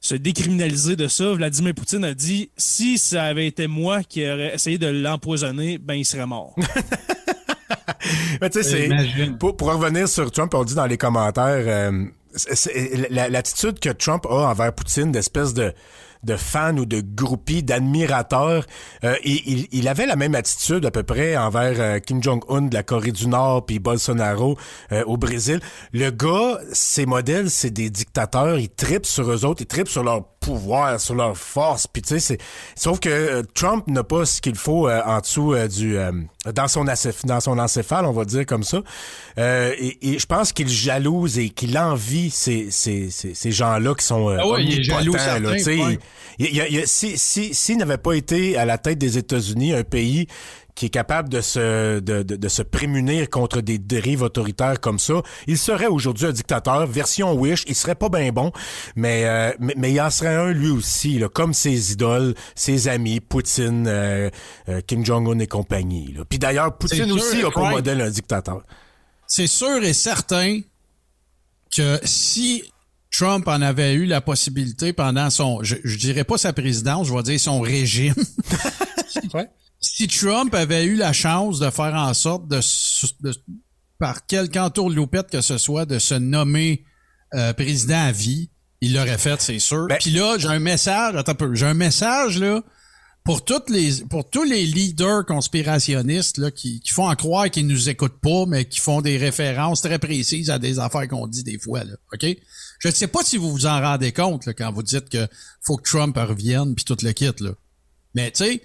[0.00, 4.54] se décriminaliser de ça, Vladimir Poutine a dit si ça avait été moi qui aurais
[4.54, 6.54] essayé de l'empoisonner, ben il serait mort.
[8.40, 8.88] Mais tu sais,
[9.38, 12.06] pour, pour, revenir sur Trump, on dit dans les commentaires, euh,
[13.10, 15.72] l'attitude que Trump a envers Poutine, d'espèce de
[16.22, 18.66] de fans ou de groupies, d'admirateurs.
[19.04, 22.74] Euh, il, il, avait la même attitude à peu près envers euh, Kim Jong-un de
[22.74, 24.58] la Corée du Nord puis Bolsonaro
[24.92, 25.60] euh, au Brésil.
[25.92, 28.58] Le gars, ses modèles, c'est des dictateurs.
[28.58, 31.86] Ils tripent sur eux autres, ils tripent sur leur pouvoir, sur leur force.
[31.86, 32.38] Puis tu sais, c'est
[32.74, 35.98] sauf que Trump n'a pas ce qu'il faut en dessous du
[36.54, 36.86] dans son
[37.24, 38.78] dans son encéphale, on va dire comme ça.
[39.36, 44.04] et, et je pense qu'il jalouse et qu'il envie ces, ces, ces, ces gens-là qui
[44.04, 45.38] sont ah ouais, il est jaloux là,
[46.86, 50.26] si, si, n'avait pas été à la tête des États-Unis, un pays
[50.74, 55.20] qui est capable de se, de, de, se prémunir contre des dérives autoritaires comme ça,
[55.46, 58.50] il serait aujourd'hui un dictateur, version Wish, il serait pas bien bon,
[58.96, 63.20] mais, euh, mais, il en serait un lui aussi, là, comme ses idoles, ses amis,
[63.20, 64.30] Poutine, euh,
[64.70, 66.14] euh, Kim Jong-un et compagnie.
[66.28, 68.62] Puis d'ailleurs, Poutine aussi a pour modèle un dictateur.
[69.26, 70.60] C'est sûr et certain
[71.76, 72.64] que si
[73.10, 77.22] Trump en avait eu la possibilité pendant son, je, dirais pas sa présidence, je vais
[77.22, 78.14] dire son régime.
[79.82, 82.60] Si Trump avait eu la chance de faire en sorte de,
[83.98, 86.84] par quelque entourloupette que ce soit, de se nommer
[87.32, 88.50] euh, président à vie,
[88.82, 89.86] il l'aurait fait, c'est sûr.
[89.88, 92.62] Ben Puis là, j'ai un message, attends un peu, j'ai un message là
[93.24, 97.66] pour toutes les pour tous les leaders conspirationnistes là, qui, qui font en croire qu'ils
[97.66, 101.42] nous écoutent pas, mais qui font des références très précises à des affaires qu'on dit
[101.42, 101.84] des fois.
[101.84, 102.26] Là, OK?
[102.80, 105.28] Je ne sais pas si vous vous en rendez compte là, quand vous dites que
[105.60, 107.30] faut que Trump revienne puis tout le kit.
[107.40, 107.50] Là.
[108.14, 108.62] Mais tu sais,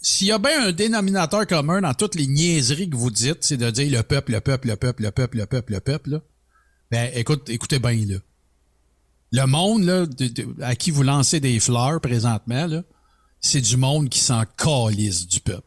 [0.00, 3.58] s'il y a bien un dénominateur commun dans toutes les niaiseries que vous dites, c'est
[3.58, 6.22] de dire le peuple, le peuple, le peuple, le peuple, le peuple, le peuple, là.
[6.90, 8.16] Ben, écoute, écoutez bien, là.
[9.32, 10.06] Le monde, là,
[10.62, 12.68] à qui vous lancez des fleurs présentement,
[13.40, 15.65] c'est du monde qui s'en calisse du peuple.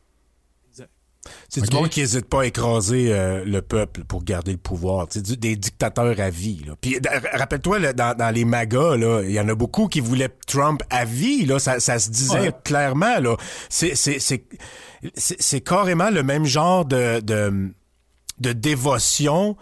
[1.50, 5.08] C'est du monde qui n'hésite pas à écraser euh, le peuple pour garder le pouvoir.
[5.10, 6.62] C'est des dictateurs à vie.
[6.82, 7.00] Puis
[7.34, 11.46] rappelle-toi, dans, les MAGA, il y en a beaucoup qui voulaient Trump à vie.
[11.46, 13.20] Là, ça, se disait clairement.
[13.20, 13.36] Là.
[13.70, 17.72] C'est, c'est, carrément le même genre de, de,
[18.40, 19.56] de dévotion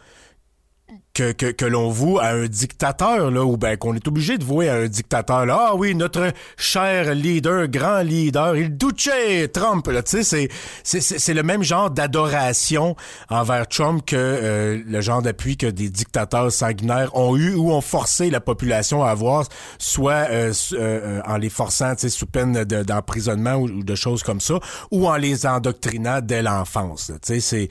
[1.18, 4.44] que, que, que l'on voue à un dictateur, là, ou ben qu'on est obligé de
[4.44, 5.48] vouer à un dictateur.
[5.48, 5.70] Là.
[5.70, 9.10] Ah oui, notre cher leader, grand leader, il Duce
[9.52, 10.50] Trump, là, tu sais,
[10.84, 12.96] c'est, c'est, le même genre d'adoration
[13.30, 17.82] envers Trump que euh, le genre d'appui que des dictateurs sanguinaires ont eu ou ont
[17.82, 19.46] forcé la population à avoir,
[19.80, 24.60] soit euh, euh, en les forçant, sous peine d'emprisonnement ou, de choses comme ça,
[24.92, 27.12] ou en les endoctrinant dès l'enfance.
[27.24, 27.70] Sais, c'est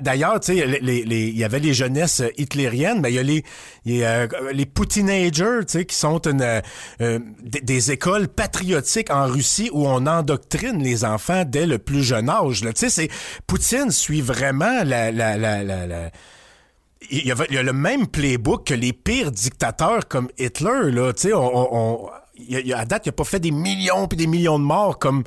[0.00, 2.22] d'ailleurs, tu sais, il y avait les jeunesses
[2.64, 3.44] hitlériennes mais il y a les,
[4.04, 6.60] euh, les tu sais, qui sont une, euh,
[7.00, 12.28] euh, des, écoles patriotiques en Russie où on endoctrine les enfants dès le plus jeune
[12.28, 12.60] âge.
[12.60, 13.08] Tu sais, c'est
[13.46, 15.10] Poutine suit vraiment la,
[17.10, 20.90] il y, a, y, le même playbook que les pires dictateurs comme Hitler.
[20.90, 22.08] Là, on,
[22.74, 25.24] à date, il n'a pas fait des millions puis des millions de morts comme,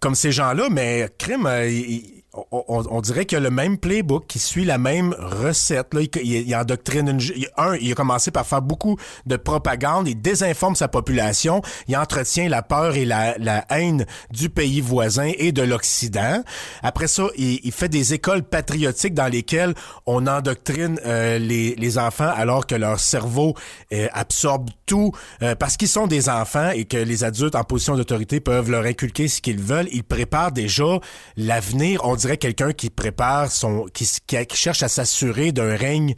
[0.00, 2.17] comme ces gens-là, mais crime, il,
[2.50, 5.94] on, dirait qu'il y a le même playbook, qui suit la même recette.
[5.94, 6.00] Là.
[6.00, 7.20] Il, il, endoctrine une,
[7.56, 12.48] un, il a commencé par faire beaucoup de propagande, il désinforme sa population, il entretient
[12.48, 13.34] la peur et la,
[13.70, 16.42] haine du pays voisin et de l'Occident.
[16.82, 19.74] Après ça, il, fait des écoles patriotiques dans lesquelles
[20.06, 23.54] on endoctrine euh, les, enfants alors que leur cerveau
[23.92, 25.12] euh, absorbe tout
[25.42, 28.84] euh, parce qu'ils sont des enfants et que les adultes en position d'autorité peuvent leur
[28.84, 29.88] inculquer ce qu'ils veulent.
[29.92, 30.98] Ils préparent déjà
[31.36, 32.02] l'avenir.
[32.04, 34.06] On quelqu'un qui prépare son, qui,
[34.54, 36.14] cherche à s'assurer d'un règne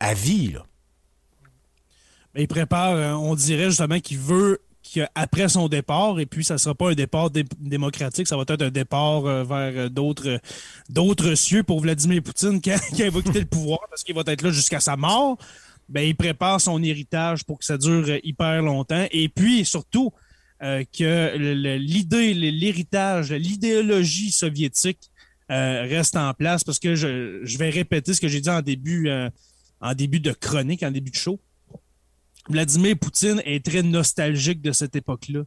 [0.00, 0.52] à vie.
[0.52, 0.66] Là.
[2.34, 6.58] il prépare, euh, on dirait justement qu'il veut qu'après son départ, et puis ça ne
[6.58, 10.40] sera pas un départ démocratique, ça va être un départ euh, vers euh, d'autres
[10.88, 12.78] d'autres cieux pour Vladimir Poutine qui, va
[13.22, 15.38] quitter le pouvoir parce qu'il va être là jusqu'à sa mort.
[15.88, 19.06] Ben, il prépare son héritage pour que ça dure hyper longtemps.
[19.10, 20.10] Et puis, surtout,
[20.60, 25.11] que l'idée, l'héritage, l'idéologie soviétique
[25.52, 29.08] euh, reste en place parce que je, vais répéter ce que j'ai dit en début,
[29.08, 29.28] euh,
[29.80, 31.38] en début de chronique, en début de show.
[32.48, 35.42] Vladimir Poutine est très nostalgique de cette époque-là.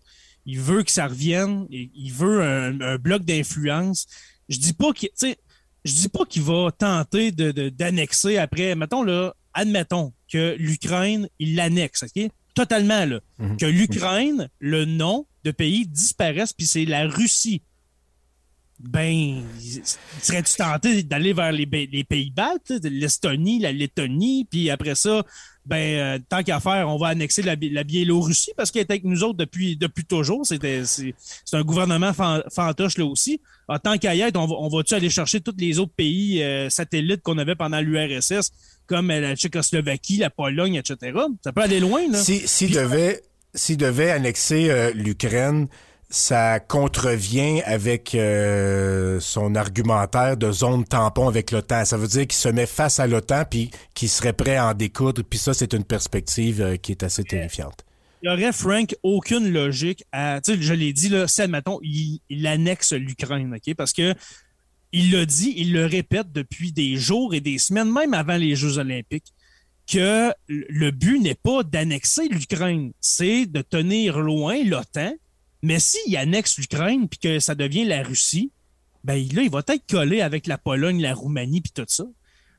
[0.46, 4.06] Il veut que ça revienne, il veut un, bloc d'influence.
[4.48, 8.76] Je dis pas qu'il, je dis pas qu'il va tenter d'annexer de, après.
[8.76, 12.30] Mettons là, admettons que l'Ukraine, il l'annexe, ok?
[12.54, 13.20] Totalement là.
[13.40, 13.58] Mhm.
[13.58, 17.64] Que l'Ukraine, le nom de pays disparaisse, puis c'est la Russie
[18.80, 19.44] ben,
[20.22, 25.24] serais-tu tenté d'aller vers les, pays baltes, l'Estonie, la Lettonie, puis après ça,
[25.66, 29.24] ben, euh, tant qu'à faire, on va annexer la, Biélorussie parce qu'elle est avec nous
[29.24, 30.46] autres depuis, depuis toujours.
[30.46, 31.14] C'était, c'est,
[31.54, 33.42] un gouvernement fantoche là aussi.
[33.68, 36.70] En tant qu'à y être, on, va, tu aller chercher tous les autres pays euh,
[36.70, 38.52] satellites qu'on avait pendant l'URSS,
[38.86, 41.18] comme euh, la Tchécoslovaquie, la Pologne, etc.
[41.44, 42.20] Ça peut aller loin, là.
[42.20, 43.24] Si, si devait
[43.54, 45.70] s'il devait annexer l'Ukraine,
[46.16, 51.84] ça contrevient avec euh, son argumentaire de zone tampon avec l'OTAN.
[51.84, 54.74] Ça veut dire qu'il se met face à l'OTAN puis qu'il serait prêt à en
[54.74, 55.24] découdre.
[55.30, 57.84] Puis ça, c'est une perspective euh, qui est assez terrifiante.
[58.24, 60.40] Il aurait, Frank, aucune logique à.
[60.40, 63.76] Tu sais, je l'ai dit, là, c'est, admettons, il, il annexe l'Ukraine, OK?
[63.76, 64.16] Parce que
[64.94, 68.56] il l'a dit, il le répète depuis des jours et des semaines, même avant les
[68.56, 69.34] Jeux Olympiques,
[69.86, 75.12] que le but n'est pas d'annexer l'Ukraine, c'est de tenir loin l'OTAN
[75.66, 78.52] mais s'il annexe l'Ukraine puis que ça devient la Russie,
[79.04, 82.06] ben là, il va être collé avec la Pologne, la Roumanie puis tout ça.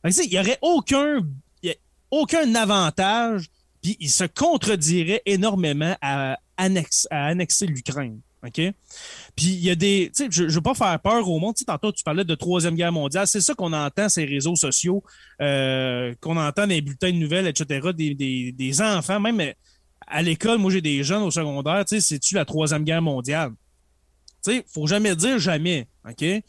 [0.05, 1.21] il n'y aurait aucun,
[2.11, 3.47] aucun avantage,
[3.81, 8.21] puis il se contredirait énormément à, annexer l'Ukraine.
[8.45, 8.61] OK?
[9.35, 10.11] Puis il y a des.
[10.15, 11.55] Tu sais, je ne veux pas faire peur au monde.
[11.55, 13.27] Tu tantôt, tu parlais de Troisième Guerre mondiale.
[13.27, 15.03] C'est ça qu'on entend, ces réseaux sociaux,
[15.41, 19.53] euh, qu'on entend dans les bulletins de nouvelles, etc., des, des, des enfants, même
[20.07, 23.53] à l'école, moi, j'ai des jeunes au secondaire, tu sais, c'est-tu la Troisième Guerre mondiale?
[24.45, 26.23] Tu sais, faut jamais dire jamais, OK?
[26.23, 26.43] Mhm.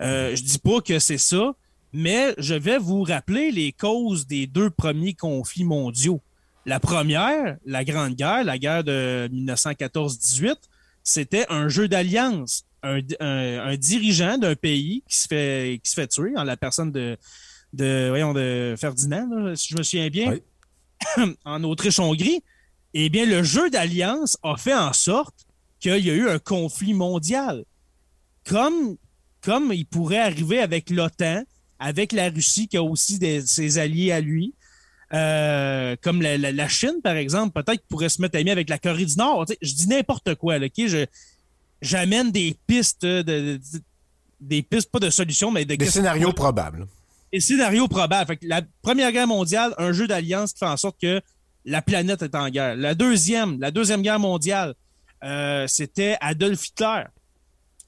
[0.00, 1.54] Euh, je dis pas que c'est ça,
[1.92, 6.20] mais je vais vous rappeler les causes des deux premiers conflits mondiaux.
[6.66, 10.56] La première, la Grande Guerre, la guerre de 1914-18,
[11.02, 12.64] c'était un jeu d'alliance.
[12.82, 17.18] Un, dirigeant d'un pays qui se fait qui se fait tuer en la personne de
[17.74, 20.38] de voyons de Ferdinand si je me souviens bien
[21.44, 22.42] en Autriche-Hongrie
[22.94, 25.46] eh bien, le jeu d'alliance a fait en sorte
[25.78, 27.64] qu'il y a eu un conflit mondial.
[28.44, 28.96] Comme,
[29.42, 31.44] comme il pourrait arriver avec l'OTAN,
[31.78, 34.54] avec la Russie qui a aussi ses alliés à lui,
[35.12, 39.06] euh, comme la, Chine, par exemple, peut-être qu'il pourrait se mettre ami avec la Corée
[39.06, 39.46] du Nord.
[39.60, 41.06] je dis n'importe quoi, là, Je,
[41.82, 43.60] j'amène des pistes, de,
[44.40, 45.74] des pistes, pas de solutions, mais de...
[45.74, 46.86] Des scénarios probables.
[47.32, 48.36] Des scénarios probables.
[48.42, 51.20] la Première Guerre mondiale, un jeu d'alliance qui fait en sorte que
[51.64, 52.76] la planète est en guerre.
[52.76, 54.74] La deuxième, la deuxième guerre mondiale,
[55.24, 57.04] euh, c'était Adolf Hitler.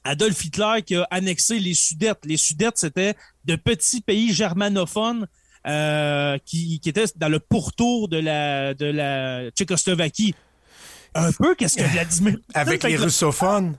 [0.05, 2.25] Adolf Hitler qui a annexé les Sudètes.
[2.25, 3.15] Les Sudètes, c'était
[3.45, 5.27] de petits pays germanophones
[5.67, 10.35] euh, qui, étaient dans le pourtour de la, de la Tchécoslovaquie.
[11.15, 12.39] Un peu, qu'est-ce que Vladimir...
[12.55, 13.77] Avec les russophones.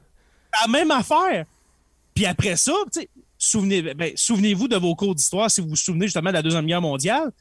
[0.61, 1.45] La même affaire.
[2.13, 2.73] Puis après ça,
[3.37, 6.65] souvenez, ben, souvenez-vous de vos cours d'histoire si vous vous souvenez justement de la Deuxième
[6.65, 7.31] Guerre mondiale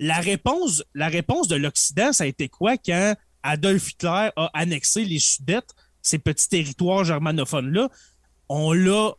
[0.00, 5.04] la réponse, la réponse de l'Occident, ça a été quoi quand Adolf Hitler a annexé
[5.04, 7.90] les Sudètes, ces petits territoires germanophones-là?
[8.48, 9.12] On l'a,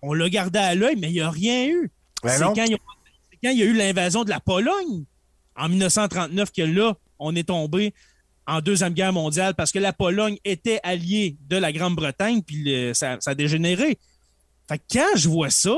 [0.00, 1.90] on l'a gardé à l'œil, mais il n'y a rien eu.
[2.22, 2.64] Ben c'est quand,
[3.42, 5.04] il y a eu l'invasion de la Pologne
[5.56, 7.92] en 1939 que là, on est tombé
[8.46, 13.16] en Deuxième Guerre mondiale parce que la Pologne était alliée de la Grande-Bretagne, puis ça,
[13.20, 13.98] ça, a dégénéré.
[14.68, 15.74] Fait que quand je vois ça,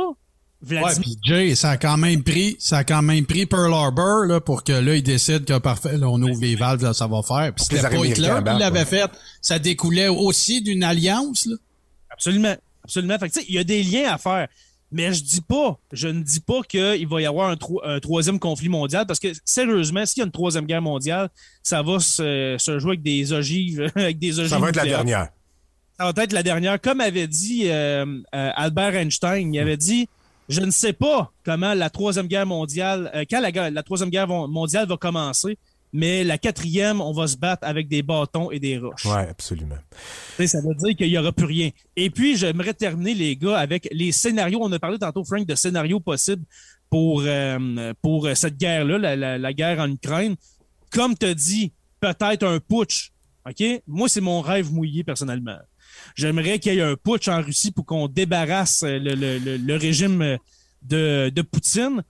[0.69, 4.27] Ouais, puis Jay, ça a quand même pris, ça a quand même pris Pearl Harbor
[4.27, 7.07] là, pour que là, il décide que parfait, là, on ouvre les valves, là, ça
[7.07, 7.55] va faire.
[7.55, 9.11] Puis c'était pas Hitler qui l'avait fait.
[9.41, 11.57] Ça découlait aussi d'une alliance, là.
[12.11, 12.55] Absolument.
[12.85, 13.19] Absolument.
[13.19, 14.49] Fait que, il y a des liens à faire.
[14.93, 17.51] Mais je dis pas, je ne dis pas qu'il va y avoir
[17.85, 21.31] un, troisième conflit mondial parce que sérieusement, s'il y a une troisième guerre mondiale,
[21.63, 24.51] ça va se, jouer avec des ogives, avec des ogives.
[24.51, 25.29] Ça va être la dernière.
[25.97, 26.81] Ça va être la dernière.
[26.81, 28.05] Comme avait dit euh,
[28.35, 30.09] euh, Albert Einstein, il avait dit
[30.51, 34.89] je ne sais pas comment la Troisième Guerre mondiale, euh, quand la, Troisième Guerre mondiale
[34.89, 35.57] va commencer,
[35.93, 39.07] mais la quatrième, on va se battre avec des bâtons et des roches.
[39.07, 39.79] Oui, absolument.
[40.45, 41.71] ça veut dire qu'il n'y aura plus rien.
[41.97, 44.61] Et puis, j'aimerais terminer, les gars, avec les scénarios.
[44.61, 46.45] On a parlé tantôt, Frank, de scénarios possibles
[46.91, 50.35] pour, euh, pour cette guerre-là, la, la, guerre en Ukraine.
[50.91, 53.13] Comme tu as dit, peut-être un putsch.
[53.49, 53.83] OK?
[53.87, 55.59] Moi, c'est mon rêve mouillé, personnellement.
[56.15, 60.39] J'aimerais qu'il y ait un putsch en Russie pour qu'on débarrasse le, régime
[60.83, 62.03] de, Poutine.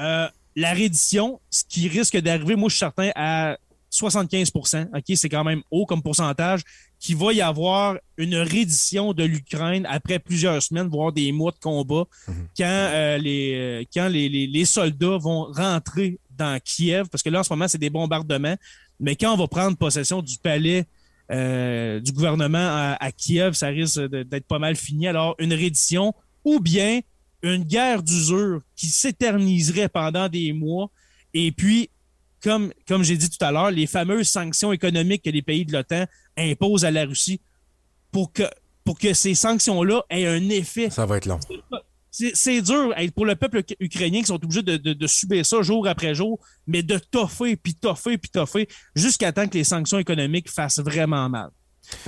[0.00, 3.56] Euh, la reddition, ce qui risque d'arriver, moi, je suis certain, à
[3.90, 6.62] 75 OK, c'est quand même haut comme pourcentage,
[6.98, 11.58] qu'il va y avoir une reddition de l'Ukraine après plusieurs semaines, voire des mois de
[11.58, 12.48] combat, mhm.
[12.56, 17.42] quand, euh, les, euh, quand les, soldats vont rentrer dans Kiev, parce que là, en
[17.42, 18.56] ce moment, c'est des bombardements,
[19.00, 20.86] mais quand on va prendre possession du palais
[21.30, 25.08] euh, du gouvernement à, Kiev, ça risque d'être pas mal fini.
[25.08, 26.14] Alors, une reddition
[26.44, 27.00] ou bien
[27.42, 30.90] une guerre d'usure qui s'éterniserait pendant des mois.
[31.34, 31.90] Et puis,
[32.42, 35.72] comme, comme j'ai dit tout à l'heure, les fameuses sanctions économiques que les pays de
[35.72, 36.06] l'OTAN
[36.36, 37.40] imposent à la Russie
[38.10, 38.42] pour que,
[38.84, 40.90] pour que ces sanctions-là aient un effet.
[40.90, 41.40] Ça va être long
[42.12, 46.38] c'est dur pour le peuple ukrainien qui sont obligés de, subir ça jour après jour,
[46.66, 51.28] mais de toffer, puis toffer, puis toffer, jusqu'à temps que les sanctions économiques fassent vraiment
[51.28, 51.50] mal.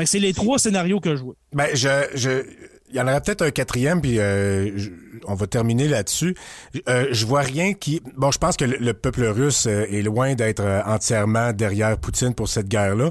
[0.04, 1.34] C'est les trois scénarios que je vois.
[1.52, 2.44] Ben, je, je,
[2.94, 4.70] il y en aurait peut-être un quatrième, puis euh,
[5.26, 6.36] on va terminer là-dessus.
[6.88, 8.00] Euh, je vois rien qui...
[8.16, 12.48] Bon, je pense que le, peuple russe euh, est loin d'être entièrement derrière Poutine pour
[12.48, 13.10] cette guerre-là.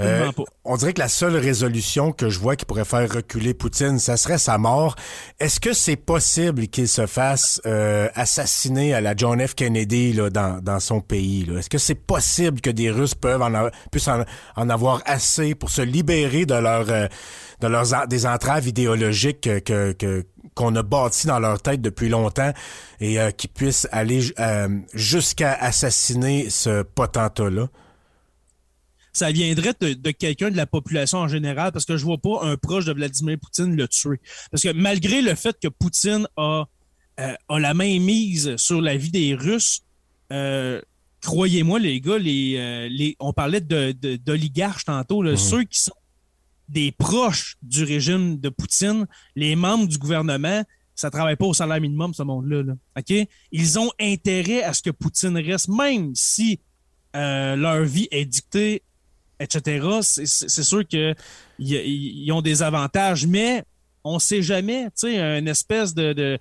[0.00, 0.30] Euh,
[0.64, 4.16] on dirait que la seule résolution que je vois qui pourrait faire reculer Poutine, ça
[4.16, 4.96] serait sa mort.
[5.40, 9.54] Est-ce que c'est possible qu'il se fasse euh, assassiner à la John F.
[9.54, 11.46] Kennedy là, dans, dans son pays?
[11.56, 15.82] Est-ce que c'est possible que des Russes peuvent en, puissent en, avoir assez pour se
[15.82, 17.06] libérer de leur euh,
[17.60, 20.24] de leurs des entraves idéologiques que, que
[20.54, 22.52] qu'on a bâti dans leur tête depuis longtemps
[23.00, 24.20] et euh, qui puissent aller
[24.94, 27.68] jusqu'à assassiner ce potentat-là?
[29.16, 32.58] Ça viendrait de, quelqu'un de la population en général, parce que je vois pas un
[32.58, 34.20] proche de Vladimir Poutine le tuer.
[34.50, 36.66] Parce que malgré le fait que Poutine a,
[37.18, 39.80] euh, a la main mise sur la vie des Russes,
[40.34, 40.82] euh,
[41.22, 45.36] croyez-moi, les gars, les, euh, les, on parlait d'oligarches de, tantôt, là, mhm.
[45.38, 45.96] ceux qui sont
[46.68, 50.62] des proches du régime de Poutine, les membres du gouvernement,
[50.94, 52.64] ça travaille pas au salaire minimum, ce monde-là.
[52.64, 52.74] Là.
[52.98, 53.28] OK?
[53.50, 56.60] Ils ont intérêt à ce que Poutine reste, même si
[57.14, 58.82] leur vie est dictée
[59.40, 59.86] etc.
[60.02, 63.64] C'est sûr qu'ils ont des avantages, mais
[64.04, 66.38] on ne sait jamais, tu sais, une espèce de,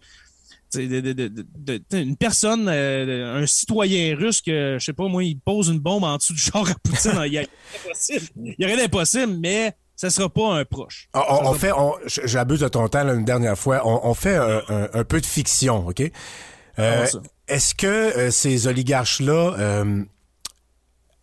[0.77, 6.03] une personne, euh, un citoyen russe que, je sais pas, moi, il pose une bombe
[6.03, 10.55] en dessous du char à Poutine, il y a, rien d'impossible, mais ça sera pas
[10.55, 11.09] un proche.
[11.13, 11.71] On, fait,
[12.25, 16.03] j'abuse de ton temps une dernière fois, on, fait un, peu de fiction, OK?
[16.77, 17.07] Euh,
[17.47, 19.85] est-ce que euh, ces oligarches-là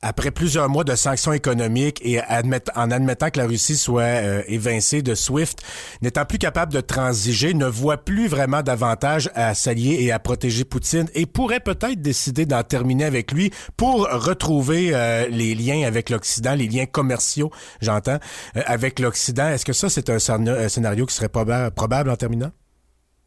[0.02, 5.00] après plusieurs mois de sanctions économiques et en admettant que la Russie soit euh, évincée
[5.00, 5.56] de SWIFT,
[6.02, 10.64] n'étant plus capable de transiger, ne voit plus vraiment d'avantage à s'allier et à protéger
[10.64, 16.10] Poutine et pourrait peut-être décider d'en terminer avec lui pour retrouver euh, les liens avec
[16.10, 17.50] l'Occident, les liens commerciaux,
[17.80, 18.18] j'entends,
[18.56, 19.48] euh, avec l'Occident.
[19.48, 22.50] Est-ce que ça, c'est un, scénario qui serait probable en terminant?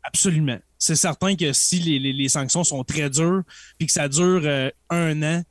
[0.03, 0.57] Absolument.
[0.77, 3.43] C'est certain que si les, sanctions sont très dures
[3.77, 4.43] puis que ça dure
[4.89, 5.41] un an,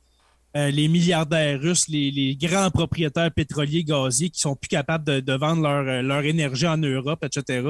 [0.55, 5.63] euh, les milliardaires russes, les, grands propriétaires pétroliers, gaziers qui sont plus capables de, vendre
[5.63, 7.67] leur, euh, leur, énergie en Europe, etc.,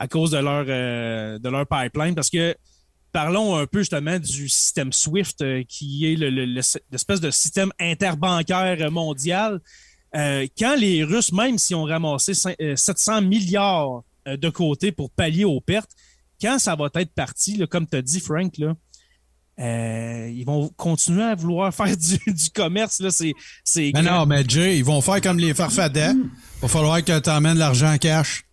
[0.00, 2.16] à cause de leur, euh, de leur pipeline.
[2.16, 2.56] Parce que
[3.12, 9.60] parlons un peu justement du système SWIFT, qui est l'espèce de système interbancaire mondial.
[10.12, 15.92] quand les Russes, même s'ils ont ramassé 700 milliards de côté pour pallier aux pertes,
[16.40, 18.74] quand ça va être parti, comme tu as dit, Frank, là,
[19.60, 23.00] euh, ils vont continuer à vouloir faire du, commerce.
[23.00, 26.12] Là, c'est, c'est mais non, mais Jay, ils vont faire comme les farfadets.
[26.12, 28.44] Il va falloir que tu emmènes l'argent en cash.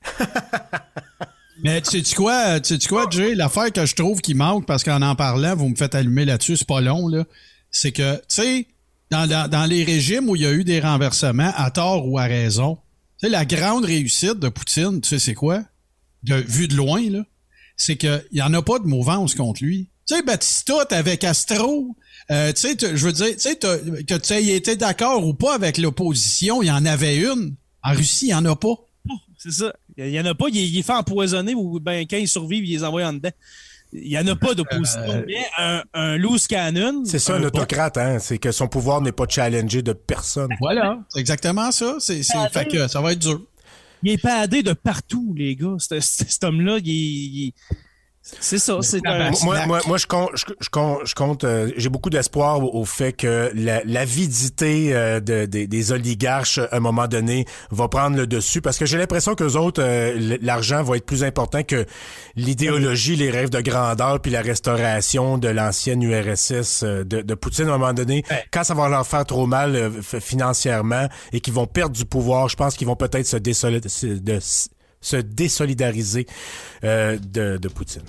[1.63, 4.83] mais tu sais quoi, tu sais quoi, Jay, l'affaire que je trouve qui manque, parce
[4.83, 7.23] qu'en en parlant, vous me faites allumer là-dessus, c'est pas long, là,
[7.71, 8.67] c'est que, tu sais,
[9.09, 12.23] dans, dans, les régimes où il y a eu des renversements, à tort ou à
[12.23, 12.77] raison,
[13.19, 15.63] tu sais, la grande réussite de Poutine, tu sais, c'est quoi?
[16.23, 17.23] De, vu de loin, là,
[17.75, 19.89] c'est qu'il n'y en a pas de mouvance contre lui.
[20.07, 21.95] Tu sais, Batista, avec Astro,
[22.31, 25.53] euh, tu sais, je veux dire, tu sais, que tu aies été d'accord ou pas
[25.53, 27.55] avec l'opposition, il y en avait une.
[27.83, 28.75] En Russie, il n'y en a pas.
[29.37, 29.73] C'est ça.
[29.97, 30.45] Il n'y en a pas.
[30.49, 33.31] Il, est fait empoisonner ou ben, quand ils survivent, ils les envoient en dedans.
[33.93, 35.01] Il n'y en a pas d'opposition.
[35.01, 37.03] Euh, mais un, un loose cannon.
[37.05, 38.19] C'est ça, un, autocrate, hein.
[38.19, 40.51] C'est que son pouvoir n'est pas challengé de personne.
[40.61, 40.99] Voilà.
[41.09, 41.95] C'est exactement ça.
[41.99, 43.41] C'est, fait que ça va être dur.
[44.03, 45.75] Il est padé de partout, les gars.
[45.79, 47.53] Cet, homme-là, il
[48.23, 49.01] c'est ça, c'est
[49.43, 53.13] moi, moi, moi, je compte, je, compte, je compte euh, j'ai beaucoup d'espoir au, fait
[53.13, 58.77] que l'avidité euh, de, des oligarches, à un moment donné, va prendre le dessus, parce
[58.77, 61.85] que j'ai l'impression que autres, euh, l'argent va être plus important que
[62.35, 67.73] l'idéologie, les rêves de grandeur, puis la restauration de l'ancienne URSS de, de, Poutine, à
[67.73, 71.95] un moment donné, quand ça va leur faire trop mal financièrement et qu'ils vont perdre
[71.95, 74.69] du pouvoir, je pense qu'ils vont peut-être se désolidariser se
[75.17, 76.27] désolidariser
[76.83, 78.03] euh, de, de, Poutine.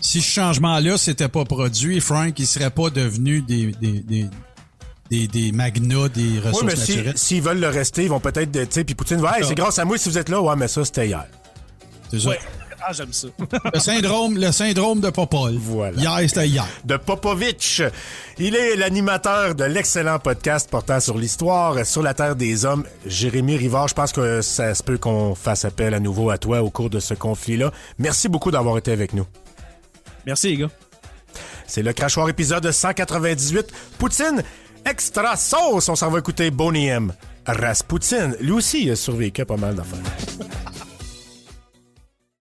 [0.00, 4.26] Si ce changement-là s'était pas produit, Frank, il serait pas devenu des, des, des
[5.10, 7.12] des, des magnats des ressources oui, mais naturelles.
[7.16, 9.78] S'ils veulent le rester, ils vont peut-être, tu sais, puis Poutine va, hey, c'est grâce
[9.78, 10.40] à moi si vous êtes là.
[10.40, 11.26] Ouais, mais ça, c'était hier.
[12.10, 12.30] C'est ça.
[12.80, 13.28] Ah, j'aime ça.
[13.74, 15.56] le, syndrome, le syndrome de Popol.
[15.56, 15.96] Voilà.
[15.98, 16.66] Hier, c'était hier.
[16.84, 17.82] De Popovitch.
[18.38, 22.84] Il est l'animateur de l'excellent podcast portant sur l'histoire, sur la Terre des Hommes.
[23.04, 26.62] Jérémy Rivard, je pense que ça se peut qu'on fasse appel à nouveau à toi
[26.62, 27.72] au cours de ce conflit-là.
[27.98, 29.26] Merci beaucoup d'avoir été avec nous.
[30.26, 30.70] Merci, les gars.
[31.66, 33.66] C'est le crachoir épisode 198.
[33.98, 34.42] Poutine,
[34.86, 35.88] extra sauce.
[35.88, 37.12] On s'en va écouter Bonnie M.
[37.46, 38.32] Rasputin.
[38.40, 39.98] Lui aussi, il a survécu à pas mal d'affaires.